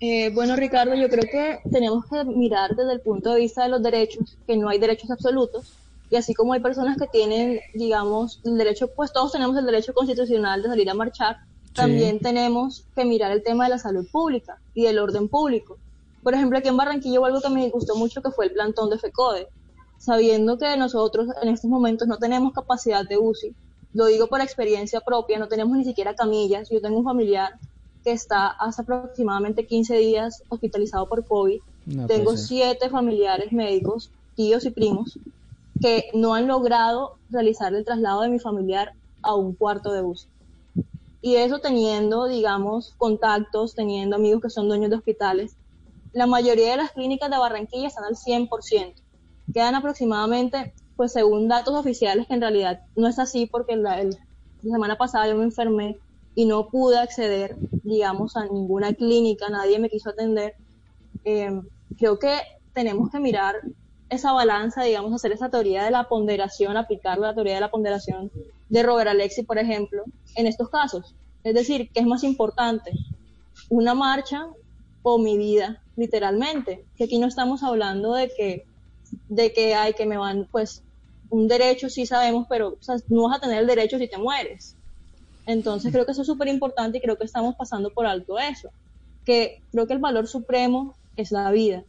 [0.00, 3.68] Eh, bueno, Ricardo, yo creo que tenemos que mirar desde el punto de vista de
[3.68, 5.72] los derechos, que no hay derechos absolutos,
[6.10, 9.94] y así como hay personas que tienen, digamos, el derecho, pues todos tenemos el derecho
[9.94, 11.36] constitucional de salir a marchar,
[11.72, 15.78] también tenemos que mirar el tema de la salud pública y del orden público.
[16.24, 18.90] Por ejemplo, aquí en Barranquilla hubo algo que me gustó mucho, que fue el plantón
[18.90, 19.46] de FECODE,
[19.96, 23.54] sabiendo que nosotros en estos momentos no tenemos capacidad de UCI,
[23.94, 27.58] lo digo por experiencia propia, no tenemos ni siquiera camillas, yo tengo un familiar
[28.04, 31.60] que está hace aproximadamente 15 días hospitalizado por COVID.
[31.86, 32.46] No Tengo puede ser.
[32.46, 35.18] siete familiares médicos, tíos y primos,
[35.80, 40.28] que no han logrado realizar el traslado de mi familiar a un cuarto de bus.
[41.20, 45.56] Y eso teniendo, digamos, contactos, teniendo amigos que son dueños de hospitales.
[46.12, 48.94] La mayoría de las clínicas de Barranquilla están al 100%.
[49.54, 54.16] Quedan aproximadamente, pues según datos oficiales, que en realidad no es así porque la, el-
[54.62, 55.96] la semana pasada yo me enfermé
[56.36, 60.54] y no pude acceder, digamos, a ninguna clínica, nadie me quiso atender.
[61.24, 61.50] Eh,
[61.98, 62.38] creo que
[62.72, 63.56] tenemos que mirar
[64.10, 68.30] esa balanza, digamos, hacer esa teoría de la ponderación, aplicar la teoría de la ponderación
[68.68, 70.04] de Robert Alexi, por ejemplo,
[70.36, 71.16] en estos casos.
[71.42, 72.92] Es decir, ¿qué es más importante?
[73.70, 74.46] ¿Una marcha
[75.02, 75.82] o mi vida?
[75.96, 76.84] Literalmente.
[76.94, 78.62] Que aquí no estamos hablando de que,
[79.28, 80.82] de que hay que me van, pues,
[81.32, 84.18] un derecho sí sabemos, pero o sea, no vas a tener el derecho si te
[84.18, 84.76] mueres.
[85.46, 88.68] Entonces creo que eso es súper importante y creo que estamos pasando por alto eso.
[89.24, 91.84] Que creo que el valor supremo es la vida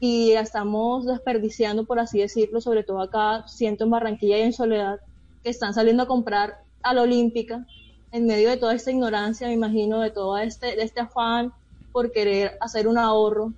[0.00, 4.52] y la estamos desperdiciando, por así decirlo, sobre todo acá, siento en Barranquilla y en
[4.52, 4.98] Soledad,
[5.44, 7.64] que están saliendo a comprar a la Olímpica
[8.10, 11.52] en medio de toda esta ignorancia, me imagino, de todo este, de este afán
[11.92, 13.52] por querer hacer un ahorro,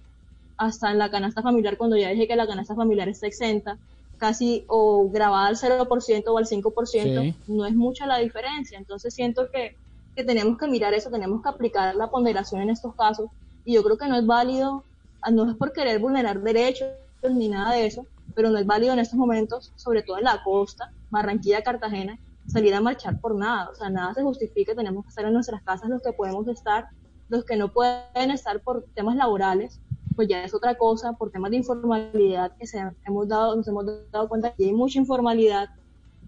[0.59, 3.79] hasta en la canasta familiar, cuando ya dije que la canasta familiar está exenta,
[4.25, 7.35] casi o grabada al 0% o al 5%, Sí.
[7.47, 8.79] no es mucha la diferencia.
[8.79, 9.77] Entonces siento que,
[10.17, 13.27] que tenemos que mirar eso, tenemos que aplicar la ponderación en estos casos.
[13.67, 14.83] Y yo creo que no es válido,
[15.21, 16.89] ah, no es por querer vulnerar derechos
[17.31, 20.43] ni nada de eso, pero no es válido en estos momentos, sobre todo en la
[20.43, 23.69] costa, Barranquilla, Cartagena, salir a marchar por nada.
[23.71, 26.87] O sea, nada se justifica, tenemos que estar en nuestras casas los que podemos estar,
[27.29, 29.81] los que no pueden estar por temas laborales,
[30.15, 33.85] pues ya es otra cosa, por temas de informalidad que se hemos dado, nos hemos
[34.11, 35.71] dado cuenta que hay mucha informalidad.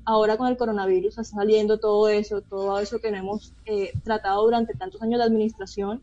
[0.05, 4.45] Ahora con el coronavirus está saliendo todo eso, todo eso que no hemos eh, tratado
[4.45, 6.01] durante tantos años de administración,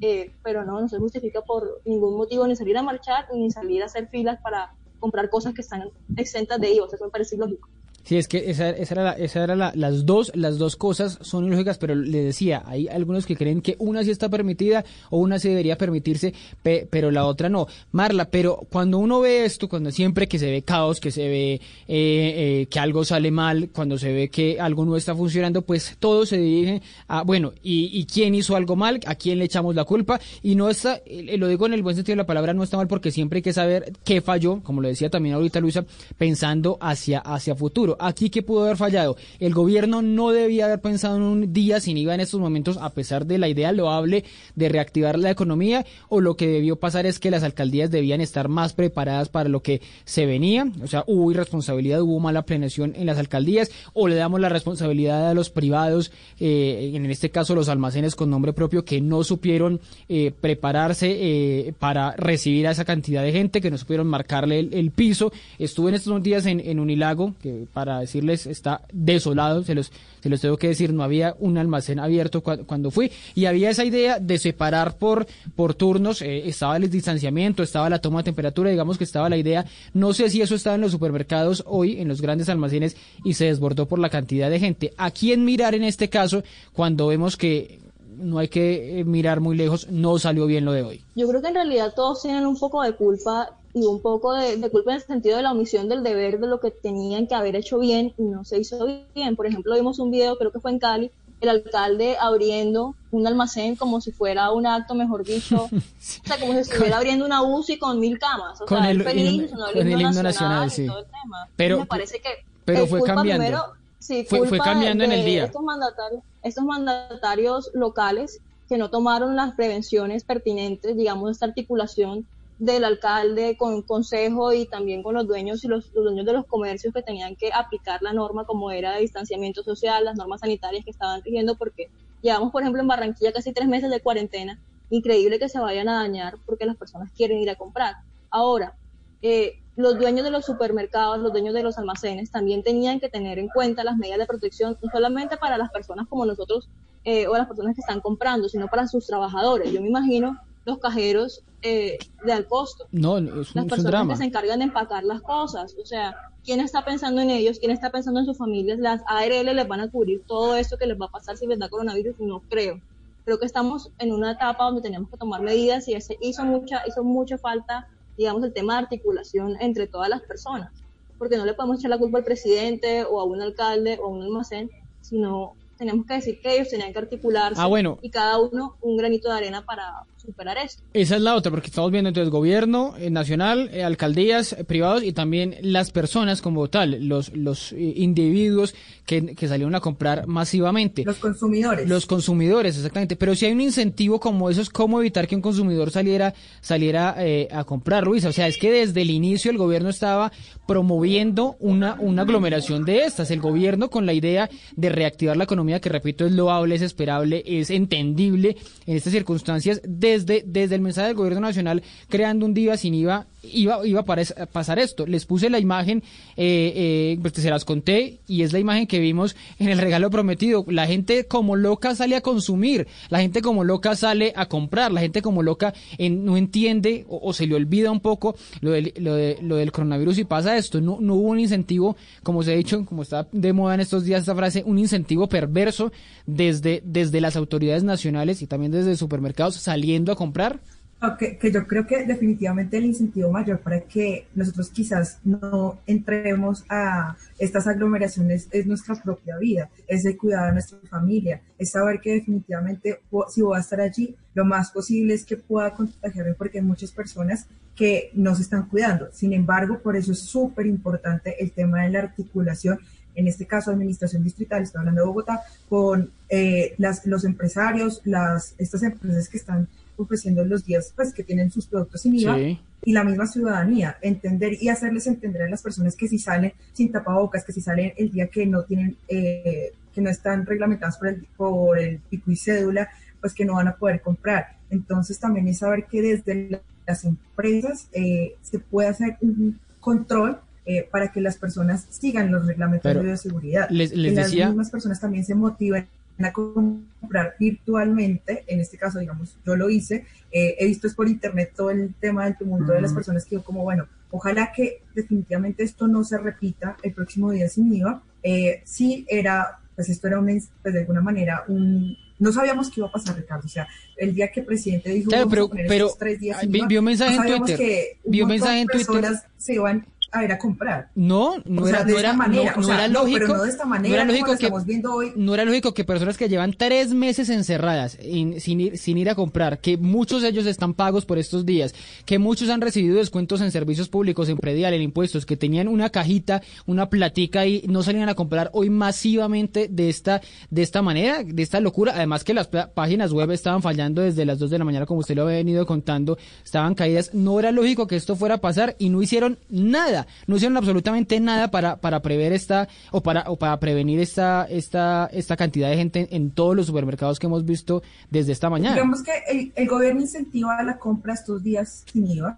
[0.00, 3.82] eh, pero no, no se justifica por ningún motivo ni salir a marchar ni salir
[3.82, 7.10] a hacer filas para comprar cosas que están exentas de IVA, o sea, eso me
[7.10, 7.68] parece ilógico.
[8.04, 11.18] Sí, es que esa, esa era, la- esa era la- las dos, las dos cosas
[11.22, 15.18] son ilógicas, pero le decía, hay algunos que creen que una sí está permitida o
[15.18, 17.66] una sí debería permitirse, pe- pero la otra no.
[17.92, 21.52] Marla, pero cuando uno ve esto, cuando siempre que se ve caos, que se ve
[21.54, 25.96] eh, eh, que algo sale mal, cuando se ve que algo no está funcionando, pues
[26.00, 28.98] todo se dirige a, bueno, ¿y, y quién hizo algo mal?
[29.06, 30.20] ¿A quién le echamos la culpa?
[30.42, 32.76] Y no está, eh, lo digo en el buen sentido de la palabra, no está
[32.76, 35.84] mal porque siempre hay que saber qué falló, como lo decía también ahorita Luisa,
[36.18, 37.91] pensando hacia, hacia futuro.
[37.98, 39.16] Aquí que pudo haber fallado.
[39.38, 42.90] El gobierno no debía haber pensado en un día sin IVA en estos momentos, a
[42.90, 44.24] pesar de la idea loable
[44.54, 48.48] de reactivar la economía, o lo que debió pasar es que las alcaldías debían estar
[48.48, 50.70] más preparadas para lo que se venía.
[50.82, 55.28] O sea, hubo irresponsabilidad, hubo mala planeación en las alcaldías, o le damos la responsabilidad
[55.28, 59.80] a los privados, eh, en este caso los almacenes con nombre propio, que no supieron
[60.08, 64.92] eh, prepararse eh, para recibir a esa cantidad de gente, que no supieron marcarle el,
[64.92, 65.32] piso.
[65.58, 70.28] Estuve en estos días en, en Unilago, que para decirles está desolado, se los, se
[70.28, 73.84] los tengo que decir, no había un almacén abierto cua- cuando fui, y había esa
[73.84, 75.26] idea de separar por,
[75.56, 79.36] por turnos, eh, estaba el distanciamiento, estaba la toma de temperatura, digamos que estaba la
[79.36, 83.34] idea, no sé si eso estaba en los supermercados hoy, en los grandes almacenes, y
[83.34, 84.92] se desbordó por la cantidad de gente.
[84.96, 87.80] ¿A quién mirar en este caso cuando vemos que
[88.16, 91.00] no hay que eh, mirar muy lejos, no salió bien lo de hoy?
[91.16, 94.56] Yo creo que en realidad todos tienen un poco de culpa y un poco de,
[94.58, 97.34] de culpa en el sentido de la omisión del deber de lo que tenían que
[97.34, 99.34] haber hecho bien y no se hizo bien.
[99.36, 101.10] Por ejemplo, vimos un video, creo que fue en Cali,
[101.40, 106.52] el alcalde abriendo un almacén como si fuera un acto, mejor dicho, o sea, como
[106.52, 108.60] si estuviera abriendo una UCI con mil camas.
[108.60, 110.86] O Con sea, el- feliz, con el himno nacional, y sí.
[110.86, 111.48] todo el tema.
[111.56, 112.28] Pero- me parece que
[112.64, 113.42] pero fue cambiando.
[113.44, 115.44] primero- sí, Fue- cambiando en el día.
[115.46, 122.24] Estos mandatarios, estos mandatarios locales que no tomaron las prevenciones pertinentes, digamos, esta articulación
[122.62, 126.46] del alcalde con consejo y también con los dueños y los, los dueños de los
[126.46, 130.84] comercios que tenían que aplicar la norma como era de distanciamiento social, las normas sanitarias
[130.84, 131.90] que estaban rigiendo, porque
[132.22, 134.60] llevamos, por ejemplo, en Barranquilla casi tres meses de cuarentena,
[134.90, 137.96] increíble que se vayan a dañar porque las personas quieren ir a comprar.
[138.30, 138.76] Ahora,
[139.22, 143.40] eh, los dueños de los supermercados, los dueños de los almacenes también tenían que tener
[143.40, 146.68] en cuenta las medidas de protección, no solamente para las personas como nosotros
[147.02, 149.72] eh, o las personas que están comprando, sino para sus trabajadores.
[149.72, 153.68] Yo me imagino los cajeros eh, de al costo, No, es un, las es un
[153.68, 154.12] personas drama.
[154.14, 155.74] que se encargan de empacar las cosas.
[155.80, 157.58] O sea, ¿quién está pensando en ellos?
[157.58, 158.78] ¿Quién está pensando en sus familias?
[158.78, 161.58] Las ARL les van a cubrir todo esto que les va a pasar si les
[161.58, 162.18] da coronavirus.
[162.20, 162.80] No creo.
[163.24, 166.82] Creo que estamos en una etapa donde tenemos que tomar medidas y ese hizo mucha,
[166.88, 167.86] hizo mucha falta,
[168.18, 170.72] digamos, el tema de articulación entre todas las personas.
[171.18, 174.08] Porque no le podemos echar la culpa al presidente o a un alcalde o a
[174.08, 177.98] un almacén, sino tenemos que decir que ellos tenían que articularse Ah, bueno.
[178.02, 180.82] y cada uno un granito de arena para superar esto.
[180.92, 185.02] Esa es la otra, porque estamos viendo entonces gobierno eh, nacional, eh, alcaldías, eh, privados
[185.02, 188.74] y también las personas como tal, los, los eh, individuos
[189.06, 191.04] que, que salieron a comprar masivamente.
[191.04, 191.88] Los consumidores.
[191.88, 193.16] Los consumidores, exactamente.
[193.16, 197.16] Pero si hay un incentivo como eso, es cómo evitar que un consumidor saliera, saliera
[197.18, 198.28] eh, a comprar, Luisa.
[198.28, 200.32] O sea, es que desde el inicio el gobierno estaba
[200.66, 203.30] promoviendo una, una aglomeración de estas.
[203.30, 207.42] El gobierno con la idea de reactivar la economía, que repito, es loable, es esperable,
[207.44, 208.56] es entendible
[208.86, 209.80] en estas circunstancias,
[210.12, 214.46] desde, desde el mensaje del gobierno nacional creando un día sin IVA, iba, iba a
[214.46, 215.06] pasar esto.
[215.06, 216.02] Les puse la imagen,
[216.36, 220.10] eh, eh, pues se las conté, y es la imagen que vimos en el regalo
[220.10, 220.64] prometido.
[220.68, 225.00] La gente como loca sale a consumir, la gente como loca sale a comprar, la
[225.00, 228.92] gente como loca en- no entiende o, o se le olvida un poco lo del,
[228.98, 230.80] lo, de- lo del coronavirus y pasa esto.
[230.80, 234.04] No, no hubo un incentivo, como se ha dicho, como está de moda en estos
[234.04, 235.92] días esta frase, un incentivo perverso
[236.26, 240.60] desde, desde las autoridades nacionales y también desde supermercados saliendo a comprar.
[241.02, 245.80] No, que, que yo creo que definitivamente el incentivo mayor para que nosotros quizás no
[245.84, 251.72] entremos a estas aglomeraciones es nuestra propia vida, es el cuidado de nuestra familia, es
[251.72, 256.34] saber que definitivamente si voy a estar allí, lo más posible es que pueda contagiarme
[256.34, 259.08] porque hay muchas personas que no se están cuidando.
[259.12, 262.78] Sin embargo, por eso es súper importante el tema de la articulación
[263.14, 268.54] en este caso administración distrital, estoy hablando de Bogotá, con eh, las, los empresarios, las,
[268.58, 269.68] estas empresas que están
[270.02, 272.60] ofreciendo los días, pues que tienen sus productos sin IVA, Sí.
[272.84, 276.90] y la misma ciudadanía, entender y hacerles entender a las personas que si salen sin
[276.92, 281.08] tapabocas, que si salen el día que no tienen, eh, que no están reglamentadas por
[281.08, 282.88] el, por el pico y cédula,
[283.20, 284.56] pues que no van a poder comprar.
[284.70, 290.38] Entonces también es saber que desde la- las empresas eh, se puede hacer un control
[290.64, 293.68] eh, para que las personas sigan los reglamentos Pero de bioseguridad.
[293.70, 295.86] les- que las mismas personas también se motiven
[296.18, 301.08] a comprar virtualmente, en este caso, digamos, yo lo hice, eh, he visto es por
[301.08, 304.82] internet todo el tema del tumulto de las personas que yo como, bueno, ojalá que
[304.94, 308.02] definitivamente esto no se repita el próximo día sin IVA.
[308.22, 310.26] Eh, sí era, pues esto era un,
[310.62, 314.14] pues de alguna manera un, no sabíamos qué iba a pasar, Ricardo, o sea, el
[314.14, 316.84] día que el presidente dijo, Claro, pero- pero, tres días sin vi- IVA, vi un
[316.84, 319.12] mensaje no en Twitter, que un vi un montón mensaje en Twitter.
[319.38, 320.88] se iban a ir a comprar.
[320.94, 322.88] No, no O sea, era, de no esta era, manera, no, o no sea, era
[322.88, 323.18] no, lógico.
[323.18, 325.12] pero no de esta manera era lógico que estamos viendo hoy.
[325.16, 329.08] no era lógico que personas que llevan tres meses encerradas in- sin ir sin ir
[329.10, 332.96] a comprar, que muchos de ellos están pagos por estos días, que muchos han recibido
[332.96, 337.62] descuentos en servicios públicos, en predial, en impuestos, que tenían una cajita, una platica y
[337.68, 341.92] no salían a comprar hoy masivamente de esta de esta manera, de esta locura.
[341.94, 345.16] Además que las páginas web estaban fallando desde las 2 de la mañana, como usted
[345.16, 347.14] lo ha venido contando, estaban caídas.
[347.14, 351.18] No era lógico que esto fuera a pasar y no hicieron nada, no hicieron absolutamente
[351.20, 355.76] nada para, para prever esta o para o para prevenir esta esta esta cantidad de
[355.76, 358.74] gente en, todos los supermercados que hemos visto desde esta mañana.
[358.74, 362.36] Digamos que el, gobierno incentiva la compra estos días sin IVA.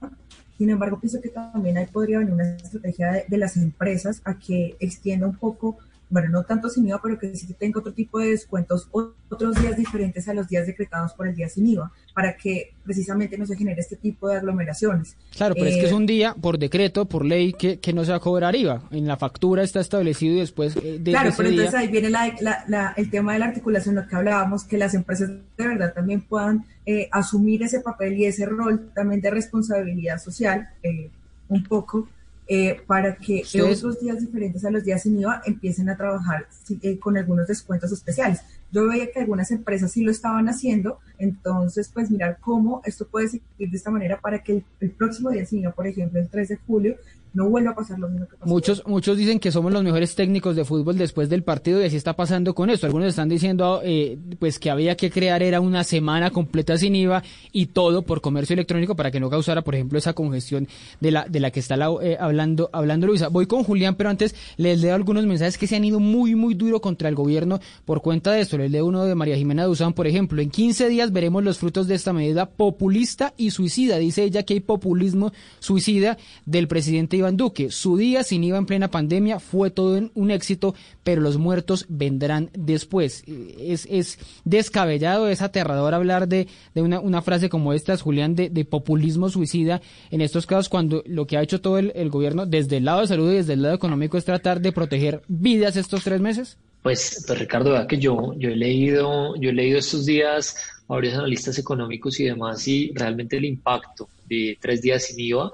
[0.59, 4.77] Sin embargo, pienso que también ahí podría venir una estrategia de las empresas a que
[4.79, 5.79] extienda un poco,
[6.15, 9.77] bueno, no tanto sin IVA, pero que sí tenga otro tipo de descuentos, otros días
[9.77, 13.57] diferentes a los días decretados por el día sin IVA, para que precisamente no se
[13.57, 15.17] genere este tipo de aglomeraciones.
[15.37, 18.05] Claro, pero es que Eh, es un día por decreto, por ley, que, que no
[18.05, 18.83] se va a cobrar IVA.
[18.93, 21.89] En la factura está establecido y después eh, de Claro, ese pero día- entonces ahí
[21.89, 25.31] viene la- la- la- el tema de la articulación, lo que hablábamos, que las empresas
[25.31, 30.69] de verdad también puedan eh, asumir ese papel y ese rol también de responsabilidad social,
[30.85, 31.11] eh,
[31.49, 32.09] un poco,
[32.47, 36.47] eh, para que otros días diferentes a los días sin IVA empiecen a trabajar
[36.82, 38.40] eh, con algunos descuentos especiales.
[38.75, 43.29] Yo veía que algunas empresas sí lo estaban haciendo, entonces pues mirar cómo esto puede
[43.29, 46.29] seguir de esta manera para que el, el próximo día sin IVA, por ejemplo, el
[46.29, 46.97] 3 de julio,
[47.33, 48.49] no vuelva a pasar lo mismo que pasó.
[48.49, 51.97] Muchos, muchos dicen que somos los mejores técnicos de fútbol después del partido y así
[51.97, 52.87] está pasando con esto.
[52.87, 57.25] Algunos están diciendo eh, pues que había que crear era una semana completa sin IVA
[57.51, 60.68] y todo por comercio electrónico para que no causara, por ejemplo, esa congestión
[61.01, 63.27] de la de la que está la- eh, hablando hablando Luisa.
[63.27, 66.55] Voy con Julián, pero antes les leo algunos mensajes que se han ido muy muy
[66.55, 68.59] duro contra el gobierno por cuenta de esto.
[68.65, 70.41] Les leo uno de María Jimena Duzán, por ejemplo.
[70.41, 73.99] En 15 días veremos los frutos de esta medida populista y suicida.
[73.99, 77.71] Dice ella que hay populismo suicida del presidente Iván Duque.
[77.71, 82.49] Su día sin IVA en plena pandemia fue todo un- éxito, pero los muertos vendrán
[82.55, 83.23] después.
[83.61, 88.49] Es, es descabellado, es aterrador hablar de, de una, una frase como esta, Julián, de,
[88.49, 92.47] de populismo suicida en estos casos cuando lo que ha hecho todo el, el gobierno
[92.47, 95.77] desde el lado de salud y desde el lado económico es tratar de proteger vidas
[95.77, 96.57] estos tres meses.
[96.85, 100.55] Pues, pues Ricardo, vea que yo, yo he leído, yo he leído estos días
[100.87, 105.51] a varios analistas económicos y demás, y realmente el impacto de tres días sin IVA,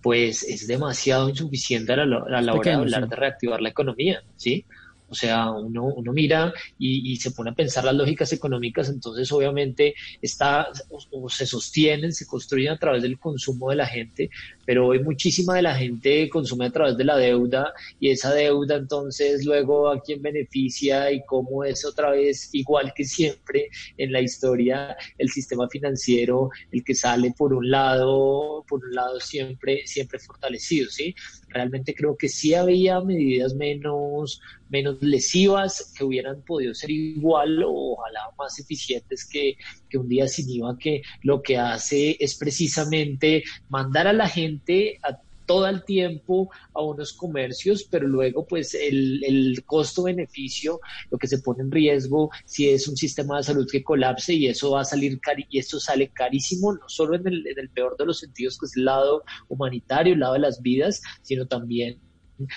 [0.00, 4.22] pues es demasiado insuficiente a la, a la hora de hablar de reactivar la economía,
[4.38, 4.64] ¿sí?
[5.10, 9.30] O sea, uno, uno mira y, y se pone a pensar las lógicas económicas, entonces
[9.32, 14.30] obviamente está, o, o se sostienen, se construyen a través del consumo de la gente,
[14.64, 18.76] pero hoy muchísima de la gente consume a través de la deuda y esa deuda
[18.76, 24.20] entonces luego a quién beneficia y cómo es otra vez igual que siempre en la
[24.20, 30.18] historia el sistema financiero el que sale por un lado por un lado siempre siempre
[30.18, 31.14] fortalecido sí
[31.48, 37.94] realmente creo que sí había medidas menos menos lesivas que hubieran podido ser igual o
[37.94, 39.56] ojalá más eficientes que,
[39.88, 44.59] que un día sin IVA que lo que hace es precisamente mandar a la gente
[45.02, 50.78] a todo el tiempo a unos comercios, pero luego pues el, el costo-beneficio,
[51.10, 54.46] lo que se pone en riesgo si es un sistema de salud que colapse y
[54.46, 57.68] eso va a salir cari y esto sale carísimo, no solo en el, en el
[57.70, 61.46] peor de los sentidos, que es el lado humanitario, el lado de las vidas, sino
[61.46, 61.98] también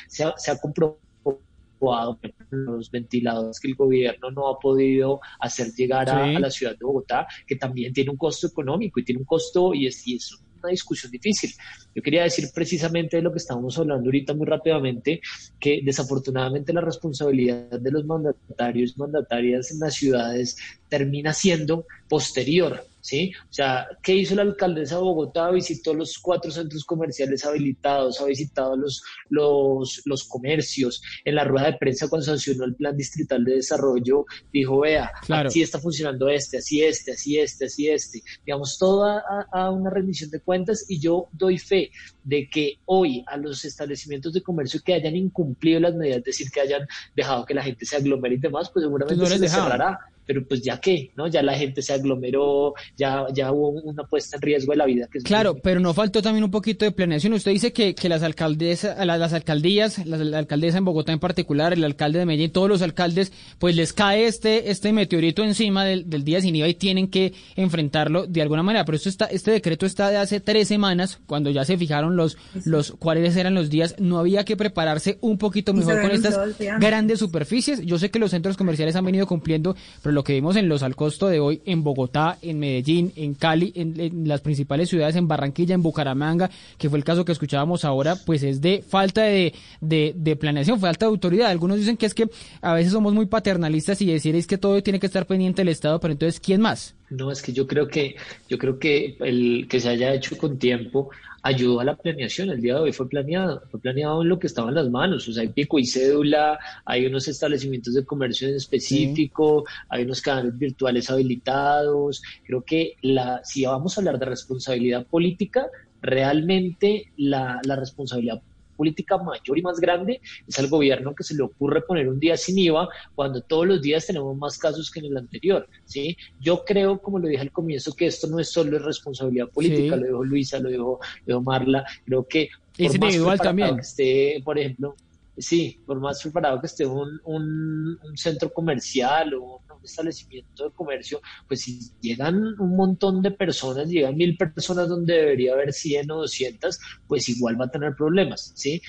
[0.07, 2.19] se ha, se ha comprobado
[2.51, 6.35] los ventiladores que el gobierno no ha podido hacer llegar a, Sí.
[6.35, 9.73] a la ciudad de Bogotá, que también tiene un costo económico y tiene un costo
[9.73, 11.51] y es, y es una discusión difícil.
[11.93, 15.21] Yo quería decir precisamente de lo que estábamos hablando ahorita muy rápidamente,
[15.59, 20.57] que desafortunadamente la responsabilidad de los mandatarios mandatarias en las ciudades
[20.89, 23.31] termina siendo posterior, ¿sí?
[23.49, 25.49] O sea, ¿qué hizo la alcaldesa de Bogotá?
[25.49, 31.01] Visitó los cuatro centros comerciales habilitados, ha visitado los, los, los comercios.
[31.25, 35.49] En la rueda de prensa cuando sancionó el plan distrital de desarrollo, dijo, vea, Claro.
[35.49, 38.21] así está funcionando este, así este, así este, así este.
[38.45, 41.89] Digamos, todo a, a una rendición de cuentas y yo doy fe
[42.23, 46.51] de que hoy a los establecimientos de comercio que hayan incumplido las medidas, es decir,
[46.51, 49.41] que hayan dejado que la gente se aglomere y demás, pues seguramente no se les
[49.41, 49.71] dejaban.
[49.71, 49.99] cerrará.
[50.25, 51.27] Pero pues ya qué, ¿no?
[51.27, 55.07] Ya la gente se aglomeró, ya, ya hubo una puesta en riesgo de la vida.
[55.11, 57.33] Que es Claro, muy- pero no faltó también un poquito de planeación.
[57.33, 61.11] Usted dice que, que las alcaldesas, a las, las alcaldías, las- la, alcaldesa en Bogotá
[61.11, 65.43] en particular, el alcalde de Medellín, todos los alcaldes, pues les cae este, este meteorito
[65.43, 68.85] encima del, del día sin IVA y tienen que enfrentarlo de alguna manera.
[68.85, 72.37] Pero esto está, este decreto está de hace tres semanas, cuando ya se fijaron los,
[72.65, 73.95] los cuáles eran los días.
[73.99, 76.37] No había que prepararse un poquito mejor con estas
[76.79, 77.81] grandes superficies.
[77.85, 80.83] Yo sé que los centros comerciales han venido cumpliendo, pero lo que vimos en los
[80.83, 85.27] al costo de hoy, en Bogotá, en Medellín, en Cali, en, las principales ciudades, en
[85.27, 89.53] Barranquilla, en Bucaramanga, que fue el caso que escuchábamos ahora, pues es de falta de,
[89.81, 91.49] de, de planeación, falta de autoridad.
[91.49, 92.29] Algunos dicen que es que
[92.61, 95.69] a veces somos muy paternalistas y decir es que todo tiene que estar pendiente del
[95.69, 96.95] Estado, pero entonces, ¿quién más?
[97.09, 98.15] No, es que yo creo que,
[98.49, 101.09] yo creo que el que se haya hecho con tiempo
[101.43, 102.49] ayudó a la planeación.
[102.49, 105.27] El día de hoy fue planeado, fue planeado en lo que estaba en las manos.
[105.27, 110.21] O sea, hay pico y cédula, hay unos establecimientos de comercio en específico, hay unos
[110.21, 112.23] canales virtuales habilitados.
[112.45, 115.67] Creo que la, si vamos a hablar de responsabilidad política,
[116.01, 118.41] realmente la, la responsabilidad
[118.75, 122.35] política mayor y más grande es al gobierno que se le ocurre poner un día
[122.37, 125.67] sin IVA cuando todos los días tenemos más casos que en el anterior.
[125.85, 126.17] ¿sí?
[126.39, 130.01] Yo creo, como lo dije al comienzo, que esto no es solo responsabilidad política, Sí.
[130.01, 133.75] lo dijo Luisa, lo dijo, lo dijo Marla, creo que Es individual también.
[133.75, 134.95] que esté, por ejemplo,
[135.37, 140.71] sí, por más preparado que esté un, un, un centro comercial o un establecimiento de
[140.75, 146.11] comercio, pues si llegan un montón de personas, llegan mil personas donde debería haber 100
[146.11, 148.81] o 200, pues igual va a tener problemas, ¿sí?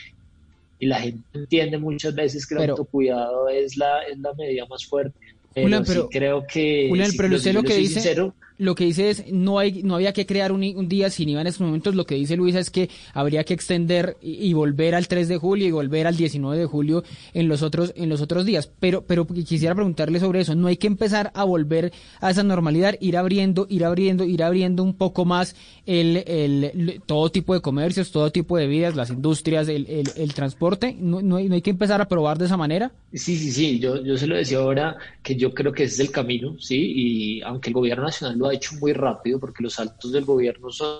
[0.78, 4.66] Y la gente entiende muchas veces que el Pero- autocuidado es la, es la medida
[4.66, 5.18] más fuerte.
[5.55, 6.86] Pero, Julián, sí pero- creo que...
[6.88, 9.96] Julián, pero lo- usted lo que dice- sincero, Lo que dice es, no hay, no
[9.96, 11.94] había que crear un, día sin IVA en estos momentos.
[11.96, 15.66] Lo que dice Luisa es que habría que extender y, volver al 3 de julio
[15.66, 17.02] y volver al 19 de julio
[17.32, 18.70] en los otros, en los otros días.
[18.78, 20.55] Pero, pero quisiera preguntarle sobre eso.
[20.55, 24.84] No hay que empezar a volver a esa normalidad, ir abriendo, ir abriendo, ir abriendo
[24.84, 29.66] un poco más el, el- todo tipo de comercios, todo tipo de vidas, las industrias,
[29.68, 30.96] el, el, el transporte.
[30.98, 32.92] No, no hay, no hay que empezar a probar de esa manera.
[33.12, 36.00] Sí, sí, sí, yo, yo se lo decía ahora que yo creo que ese es
[36.09, 39.72] el camino, sí, y aunque el gobierno nacional lo ha hecho muy rápido, porque los
[39.74, 40.99] saltos del gobierno son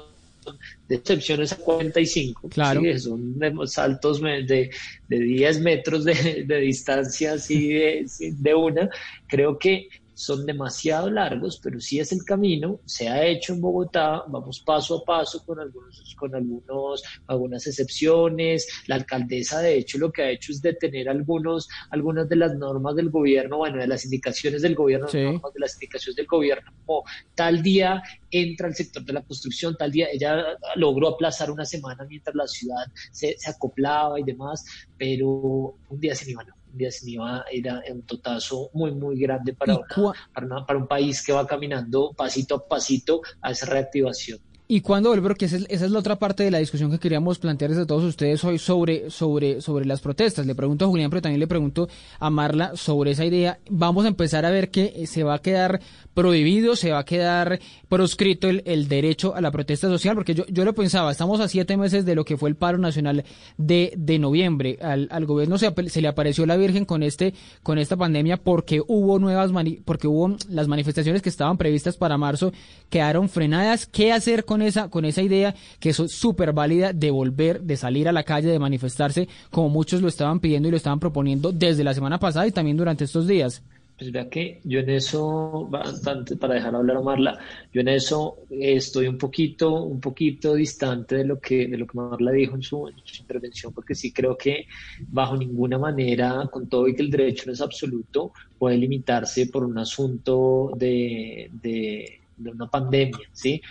[0.89, 2.81] de excepciones a 45, Claro.
[2.83, 4.71] sí, son de- saltos de,
[5.09, 8.89] de 10 metros de, de distancia, así de, de una,
[9.27, 14.23] creo que son demasiado largos, pero sí es el camino, se ha hecho en Bogotá,
[14.29, 18.67] vamos paso a paso con algunos, con algunos, algunas excepciones.
[18.87, 22.95] La alcaldesa, de hecho, lo que ha hecho es detener algunos, algunas de las normas
[22.97, 25.21] del gobierno, bueno, de las indicaciones del gobierno, Sí.
[25.23, 27.05] normas de las indicaciones del gobierno, como
[27.35, 30.45] tal día entra el sector de la construcción, tal día ella
[30.77, 34.65] logró aplazar una semana mientras la ciudad se, se acoplaba y demás,
[34.97, 36.64] pero un día sin IVA no.
[36.75, 40.47] Un día sin IVA era un totazo muy, muy grande para, ¿Y una- cua- para,
[40.47, 44.41] una- para un país que va caminando pasito a pasito a esa reactivación.
[44.67, 45.25] ¿Y cuándo volver?
[45.25, 48.43] Porque esa es, la otra parte de la discusión que queríamos plantearles a todos ustedes
[48.45, 50.47] hoy sobre, sobre, sobre las protestas.
[50.47, 51.87] Le pregunto a Julián, pero también le pregunto
[52.19, 53.59] a Marla sobre esa idea.
[53.69, 55.81] Vamos a empezar a ver que se va a quedar
[56.15, 57.61] prohibido, se va a quedar
[57.91, 61.49] proscrito el, el derecho a la protesta social, porque yo, yo lo pensaba, estamos a
[61.49, 63.23] siete meses de lo que fue el paro nacional
[63.59, 64.79] de, de noviembre.
[64.81, 68.81] Al, al gobierno se, se le apareció la Virgen con este, con esta pandemia porque
[68.87, 72.51] hubo nuevas mani- porque hubo las manifestaciones que estaban previstas para marzo
[72.89, 73.87] quedaron frenadas.
[73.87, 78.09] ¿Qué hacer con esa, con esa idea que es súper válida de volver, de salir
[78.09, 81.85] a la calle, de manifestarse, como muchos lo estaban pidiendo y lo estaban proponiendo desde
[81.85, 83.63] la semana pasada y también durante estos días?
[83.97, 87.39] Pues vea que yo en eso, bastante, para dejar hablar a Marla,
[87.73, 91.87] yo en eso eh, estoy un poquito, un poquito distante de lo que, de lo
[91.87, 94.67] que Marla dijo en su, en su intervención, porque sí creo que
[95.07, 99.65] bajo ninguna manera, con todo y que el derecho no es absoluto, puede limitarse por
[99.65, 103.63] un asunto de, de una pandemia, ¿sí?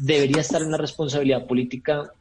[0.00, 2.12] Debería estar en la responsabilidad política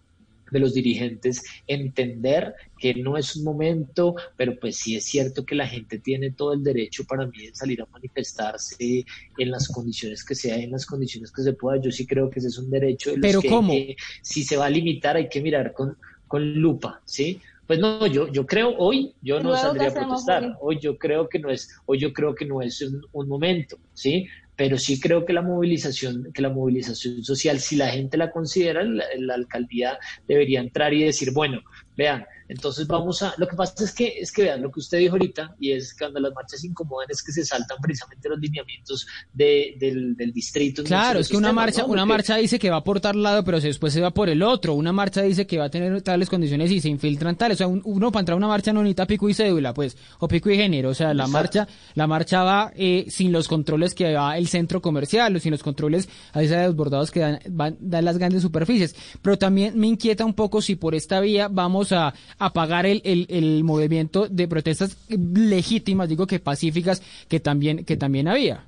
[0.51, 5.55] de los dirigentes entender que no es un momento, pero pues sí es cierto que
[5.55, 9.05] la gente tiene todo el derecho para mí de salir a manifestarse
[9.37, 11.81] en las condiciones que sea, en las condiciones que se pueda.
[11.81, 13.73] Yo sí creo que ese es un derecho de los ¿Pero que cómo?
[14.21, 15.97] si se va a limitar hay que mirar con,
[16.27, 17.39] con lupa, ¿sí?
[17.65, 20.57] Pues no, yo, yo creo hoy, yo ¿Y no saldría a protestar.
[20.59, 23.77] Hoy yo creo que no es, hoy yo creo que no es un, un momento,
[23.93, 24.27] ¿sí?
[24.55, 28.83] Pero sí creo que la movilización, que la movilización social, si la gente la considera,
[28.83, 29.97] la, la alcaldía
[30.27, 31.61] debería entrar y decir, bueno,
[31.97, 34.97] vean, entonces vamos a, lo que pasa es que, es que vean, lo que usted
[34.99, 38.37] dijo ahorita, y es que cuando las marchas incomodan es que se saltan precisamente los
[38.39, 40.83] lineamientos de, del, del distrito.
[40.83, 41.87] Claro, es que una marcha, ¿no?
[41.87, 44.43] una Porque- marcha dice que va por tal lado, pero después se va por el
[44.43, 44.73] otro.
[44.73, 47.55] Una marcha dice que va a tener tales condiciones y se infiltran tales.
[47.55, 49.95] O sea, un- uno para entrar a una marcha no necesita pico y cédula, pues,
[50.19, 50.89] o pico y género.
[50.89, 51.31] O sea, la Exacto.
[51.31, 55.51] marcha, la marcha va eh, sin los controles que va el centro comercial, o sin
[55.51, 58.95] los controles a veces de desbordados que dan, van, dan las grandes superficies.
[59.21, 63.27] Pero también me inquieta un poco si por esta vía vamos a apagar el, el,
[63.29, 68.65] el movimiento de protestas legítimas, digo que pacíficas, que también, que también había.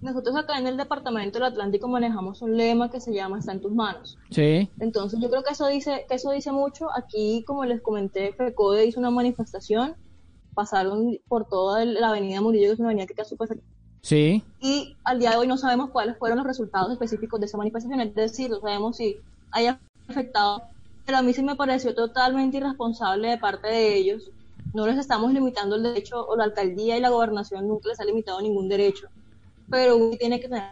[0.00, 3.60] Nosotros acá en el Departamento del Atlántico manejamos un lema que se llama Está en
[3.60, 4.16] tus manos.
[4.30, 4.68] Sí.
[4.78, 6.86] Entonces yo creo que eso dice, que eso dice mucho.
[6.96, 9.96] Aquí, como les comenté, FECODE hizo una manifestación,
[10.54, 13.48] pasaron por toda la avenida Murillo, que es una avenida que queda súper
[14.00, 14.44] Sí.
[14.60, 18.00] Y al día de hoy no sabemos cuáles fueron los resultados específicos de esa manifestación,
[18.00, 19.16] es decir, no sabemos si
[19.50, 20.62] haya afectado,
[21.08, 24.30] pero a mí sí me pareció totalmente irresponsable de parte de ellos.
[24.74, 28.04] No les estamos limitando el derecho, o la alcaldía y la gobernación nunca les ha
[28.04, 29.08] limitado ningún derecho,
[29.70, 30.68] pero uno tiene que tener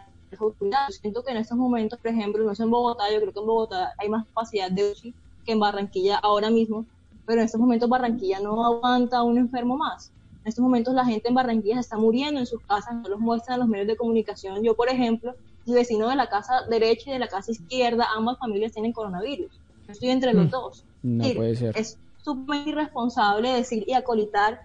[0.59, 0.91] cuidado.
[0.91, 3.45] Siento que en estos momentos, por ejemplo, no es en Bogotá, yo creo que en
[3.47, 6.85] Bogotá hay más capacidad de UCI que en Barranquilla ahora mismo,
[7.25, 10.11] pero en estos momentos Barranquilla no aguanta un enfermo más.
[10.43, 13.19] En estos momentos la gente en Barranquilla se está muriendo en sus casas, no los
[13.19, 14.61] muestran los medios de comunicación.
[14.61, 15.33] Yo, por ejemplo,
[15.65, 19.49] mi vecino de la casa derecha y de la casa izquierda, ambas familias tienen coronavirus.
[19.87, 20.85] Estoy entre los Mm, dos.
[21.03, 21.77] no Es decir, puede ser.
[21.77, 24.61] Es súper irresponsable decir y acolitar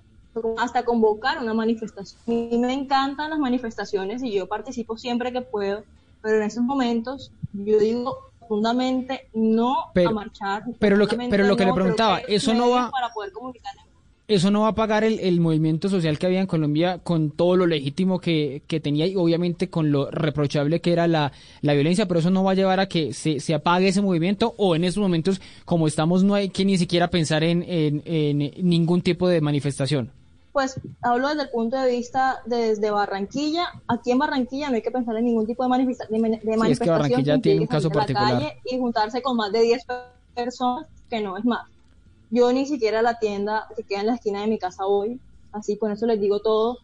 [0.58, 2.20] hasta convocar una manifestación.
[2.26, 5.84] A mí me encantan las manifestaciones y yo participo siempre que puedo,
[6.22, 10.64] pero en esos momentos yo digo profundamente no Pero- a marchar.
[10.78, 13.32] pero lo que- profundamente pero lo que le no, preguntaba, eso no va- Para poder
[13.32, 13.72] comunicar
[14.28, 17.56] eso no va a pagar el, el movimiento social que había en Colombia con todo
[17.56, 22.06] lo legítimo que, que tenía y obviamente con lo reprochable que era la, la violencia,
[22.06, 24.84] pero eso no va a llevar a que se, se apague ese movimiento o en
[24.84, 29.28] estos momentos como estamos no hay que ni siquiera pensar en, en- en ningún tipo
[29.28, 30.10] de manifestación.
[30.52, 33.68] Pues hablo desde el punto de vista desde Barranquilla.
[33.88, 36.56] Aquí en Barranquilla no hay que pensar en ningún tipo de, manifesta- de, mani- de
[36.58, 36.98] manifestación.
[36.98, 38.32] Barranquilla que tiene un caso la particular.
[38.34, 39.94] calle y juntarse con más de 10 pe-
[40.34, 41.62] personas, que no es más.
[42.32, 45.20] Yo ni siquiera la tienda que queda en la esquina de mi casa voy,
[45.52, 46.78] así con eso les digo todo.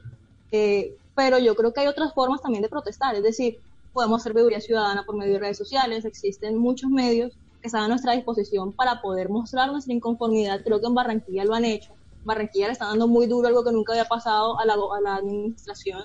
[0.52, 3.58] Eh, pero yo creo que hay otras formas también de protestar, es decir,
[3.94, 7.32] podemos hacer veeduría ciudadana por medio de redes sociales, existen muchos medios
[7.62, 10.60] que están a nuestra disposición para poder mostrar nuestra inconformidad.
[10.62, 11.92] Creo que en Barranquilla lo han hecho.
[12.24, 15.16] Barranquilla le está dando muy duro algo que nunca había pasado a la, a la
[15.16, 16.04] administración,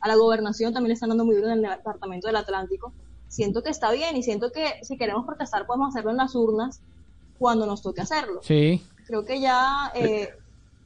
[0.00, 2.94] a la gobernación también le están dando muy duro en el departamento del Atlántico.
[3.28, 6.80] Siento que está bien y siento que si queremos protestar podemos hacerlo en las urnas
[7.38, 8.40] cuando nos toque hacerlo.
[8.42, 8.82] Sí.
[9.06, 10.30] Creo que ya, eh,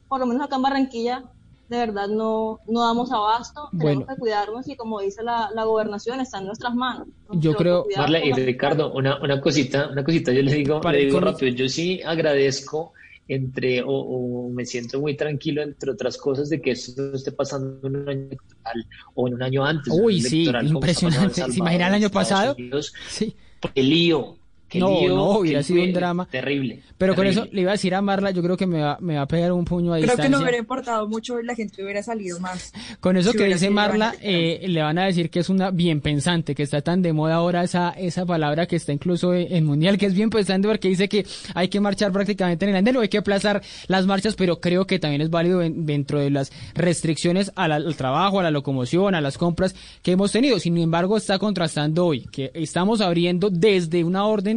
[0.07, 1.23] por lo menos acá en Barranquilla,
[1.69, 4.07] de verdad no, no damos abasto, tenemos Bueno.
[4.07, 7.07] que cuidarnos y como dice la, la gobernación, está en nuestras manos.
[7.29, 10.97] Nos Yo creo- Marla y Ricardo, una, una cosita, una cosita, yo les digo, Para
[10.97, 12.93] le digo con- rápido, yo sí agradezco
[13.29, 17.33] entre, o, o me siento muy tranquilo, entre otras cosas, de que esto no esté
[17.33, 18.85] pasando en un año electoral
[19.15, 19.93] o en un año antes.
[20.01, 21.43] Uy, sí, impresionante.
[21.51, 22.55] ¿Se imagina el año pasado?
[22.57, 22.93] Unidos?
[23.09, 23.35] Sí.
[23.75, 24.37] Qué lío,
[24.69, 26.27] qué No, lío, no, hubiera sido un drama.
[26.31, 26.81] Terrible.
[26.97, 29.15] Pero con eso le iba a decir a Marla, yo creo que me va, me
[29.15, 31.83] va a pegar un puño a Creo que no hubiera importado mucho y la gente
[31.83, 32.73] hubiera salido más.
[32.99, 36.01] Con eso Si que dice Marla, eh, le van a decir que es una bien
[36.01, 39.97] pensante, que está tan de moda ahora esa, esa palabra que está incluso en, mundial,
[39.97, 43.01] que es bien pensante porque dice que hay que marchar prácticamente en el andén o
[43.01, 46.51] hay que aplazar las marchas, pero creo que también es válido en- dentro de las
[46.73, 50.59] restricciones a la- al trabajo, a la locomoción, a las compras que hemos tenido.
[50.59, 54.56] Sin embargo, está contrastando hoy que estamos abriendo desde una orden,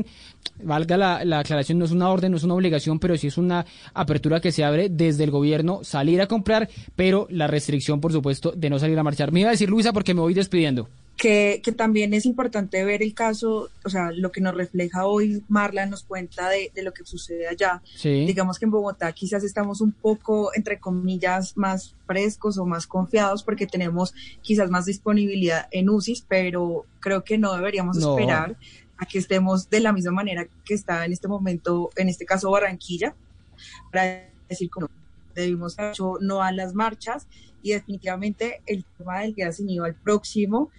[0.62, 3.38] valga la, la aclaración, no es una orden, no es una obligación, pero sí es
[3.38, 8.12] una apertura que se abre desde el gobierno, salir a comprar, pero la restricción, por
[8.12, 9.32] supuesto, de no salir a marchar.
[9.32, 10.88] Me iba a decir Luisa porque me voy despidiendo.
[11.16, 15.42] que, que también es importante ver el caso, o sea, lo que nos refleja hoy
[15.48, 17.82] Marla nos cuenta de, de lo que sucede allá.
[17.94, 18.24] Sí.
[18.26, 23.42] Digamos que en Bogotá quizás estamos un poco, entre comillas, más frescos o más confiados
[23.42, 28.18] porque tenemos quizás más disponibilidad en UCIs, pero creo que no deberíamos No.
[28.18, 28.56] esperar
[29.00, 32.50] a que estemos de la misma manera que está en este momento, en este caso
[32.50, 33.14] Barranquilla,
[33.90, 34.88] para decir como
[35.34, 37.26] debimos hecho no a las marchas
[37.62, 40.70] y definitivamente el tema del día sin IVA el próximo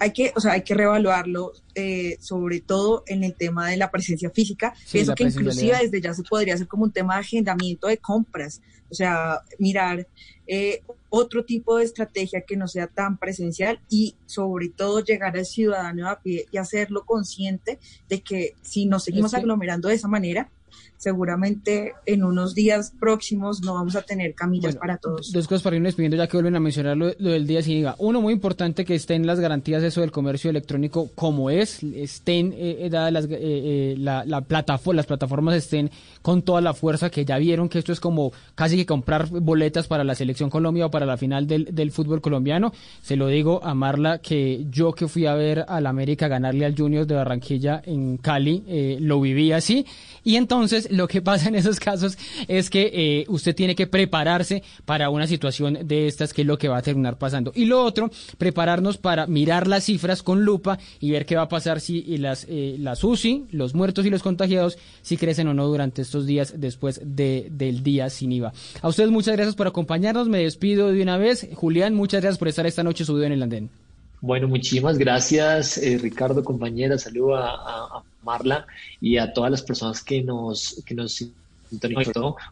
[0.00, 3.90] hay que, o sea, hay que reevaluarlo, eh, sobre todo en el tema de la
[3.90, 4.74] presencia física.
[4.84, 7.98] Sí, Pienso que inclusive desde ya se podría hacer como un tema de agendamiento de
[7.98, 8.60] compras,
[8.90, 10.06] o sea, mirar
[10.46, 15.44] eh, otro tipo de estrategia que no sea tan presencial y sobre todo llegar al
[15.44, 19.94] ciudadano a pie y hacerlo consciente de que si nos seguimos Es que- aglomerando de
[19.94, 20.50] esa manera,
[20.96, 25.32] seguramente en unos días próximos no vamos a tener camillas Bueno, para todos.
[25.32, 27.78] Dos cosas para irnos despidiendo ya que vuelven a mencionar lo, lo del día sin
[27.78, 27.96] IVA.
[27.98, 32.78] Uno, muy importante que estén las garantías eso del comercio electrónico como es, estén eh,
[32.80, 35.90] eh, dadas las, eh, eh, la, la plataforma, las plataformas estén
[36.22, 39.86] con toda la fuerza que ya vieron que esto es como casi que comprar boletas
[39.86, 42.72] para la selección Colombia o para la final del, del fútbol colombiano.
[43.02, 46.76] Se lo digo a Marla que yo que fui a ver al América ganarle al
[46.76, 49.86] Junior de Barranquilla en Cali, eh, lo viví así.
[50.24, 54.62] Y entonces lo que pasa en esos casos es que eh, usted tiene que prepararse
[54.84, 57.52] para una situación de estas que es lo que va a terminar pasando.
[57.54, 61.48] Y lo otro, prepararnos para mirar las cifras con lupa y ver qué va a
[61.48, 65.54] pasar si eh, las, eh, las UCI, los muertos y los contagiados, si crecen o
[65.54, 68.52] no durante estos días después de, del día sin IVA.
[68.82, 70.28] A ustedes muchas gracias por acompañarnos.
[70.28, 71.48] Me despido de una vez.
[71.54, 73.87] Julián, muchas gracias por estar esta noche subido en el andén.
[74.20, 76.98] Bueno, muchísimas gracias, eh, Ricardo, compañera.
[76.98, 78.66] Saludo a, Marla
[79.00, 81.24] y a todas las personas que nos, que nos.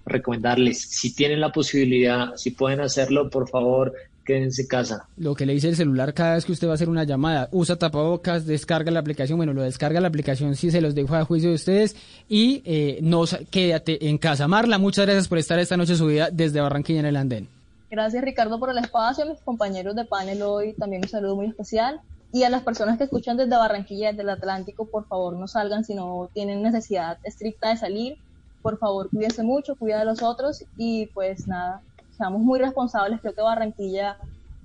[0.05, 3.95] Recomendarles, si tienen la posibilidad, si pueden hacerlo, por favor,
[4.27, 5.09] quédense en casa.
[5.17, 7.49] Lo que le dice el celular cada vez que usted va a hacer una llamada,
[7.51, 11.25] usa tapabocas, descarga la aplicación, bueno, lo descarga la aplicación sí se los dejo a
[11.25, 11.97] juicio de ustedes
[12.29, 14.47] y eh, no quédate en casa.
[14.49, 17.56] Marla, muchas gracias por estar esta noche subida desde Barranquilla en el Andén.
[17.91, 21.47] Gracias Ricardo por el espacio, a mis compañeros de panel hoy también un saludo muy
[21.47, 22.01] especial
[22.33, 25.85] y a las personas que escuchan desde Barranquilla, desde el Atlántico, por favor no salgan
[25.85, 28.19] si no tienen necesidad estricta de salir.
[28.61, 31.81] Por favor, cuídense mucho, cuida de los otros y pues nada,
[32.17, 33.21] seamos muy responsables.
[33.21, 34.19] Creo que Barranquilla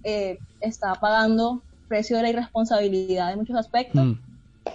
[0.03, 4.03] eh, está pagando precio de la irresponsabilidad en muchos aspectos.
[4.03, 4.19] Mm.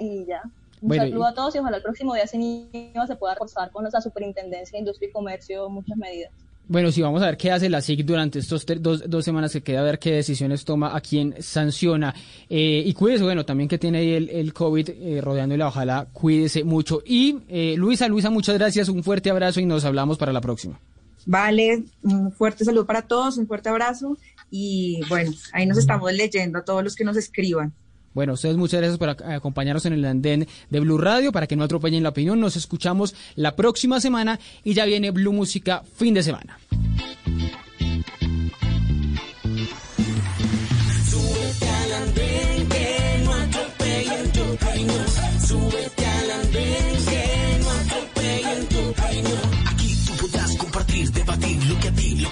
[0.00, 0.42] Y ya.
[0.80, 4.00] Un saludo a todos y ojalá el próximo día sin se pueda reforzar con nuestra
[4.00, 6.30] Superintendencia de Industria y Comercio muchas medidas.
[6.68, 9.62] Bueno, sí, vamos a ver qué hace la SIC durante estos dos, dos, semanas que
[9.62, 12.12] queda, a ver qué decisiones toma, a quién sanciona.
[12.48, 16.64] Eh, y cuídese, bueno, también que tiene ahí el, el COVID eh, rodeándola, ojalá cuídese
[16.64, 17.02] mucho.
[17.06, 20.80] Y eh, Luisa, Luisa, muchas gracias, un fuerte abrazo y nos hablamos para la próxima.
[21.24, 24.16] Vale, un fuerte saludo para todos, un fuerte abrazo
[24.50, 27.72] y bueno, ahí nos estamos leyendo a todos los que nos escriban.
[28.16, 31.64] Bueno, ustedes muchas gracias por acompañarnos en el andén de Blue Radio para que no
[31.64, 32.40] atropellen la opinión.
[32.40, 36.58] Nos escuchamos la próxima semana y ya viene Blue Música fin de semana.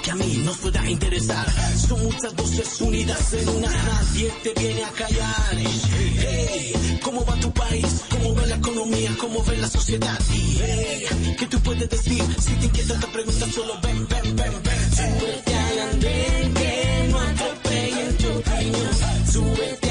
[0.05, 1.47] Que a mí nos pueda interesar.
[1.89, 5.57] Son muchas voces unidas en una, nadie te viene a callar.
[5.57, 8.03] Hey, ¿cómo va tu país?
[8.11, 9.17] ¿Cómo ve la economía?
[9.19, 10.19] ¿Cómo ve la sociedad?
[10.31, 11.07] Hey,
[11.39, 12.23] ¿qué tú puedes decir?
[12.39, 14.91] Si te inquieta te pregunta, solo ven, ven, ven, ven.
[14.95, 18.91] Súbete al andén, que no atropellen tu opinión.
[19.33, 19.85] Súbete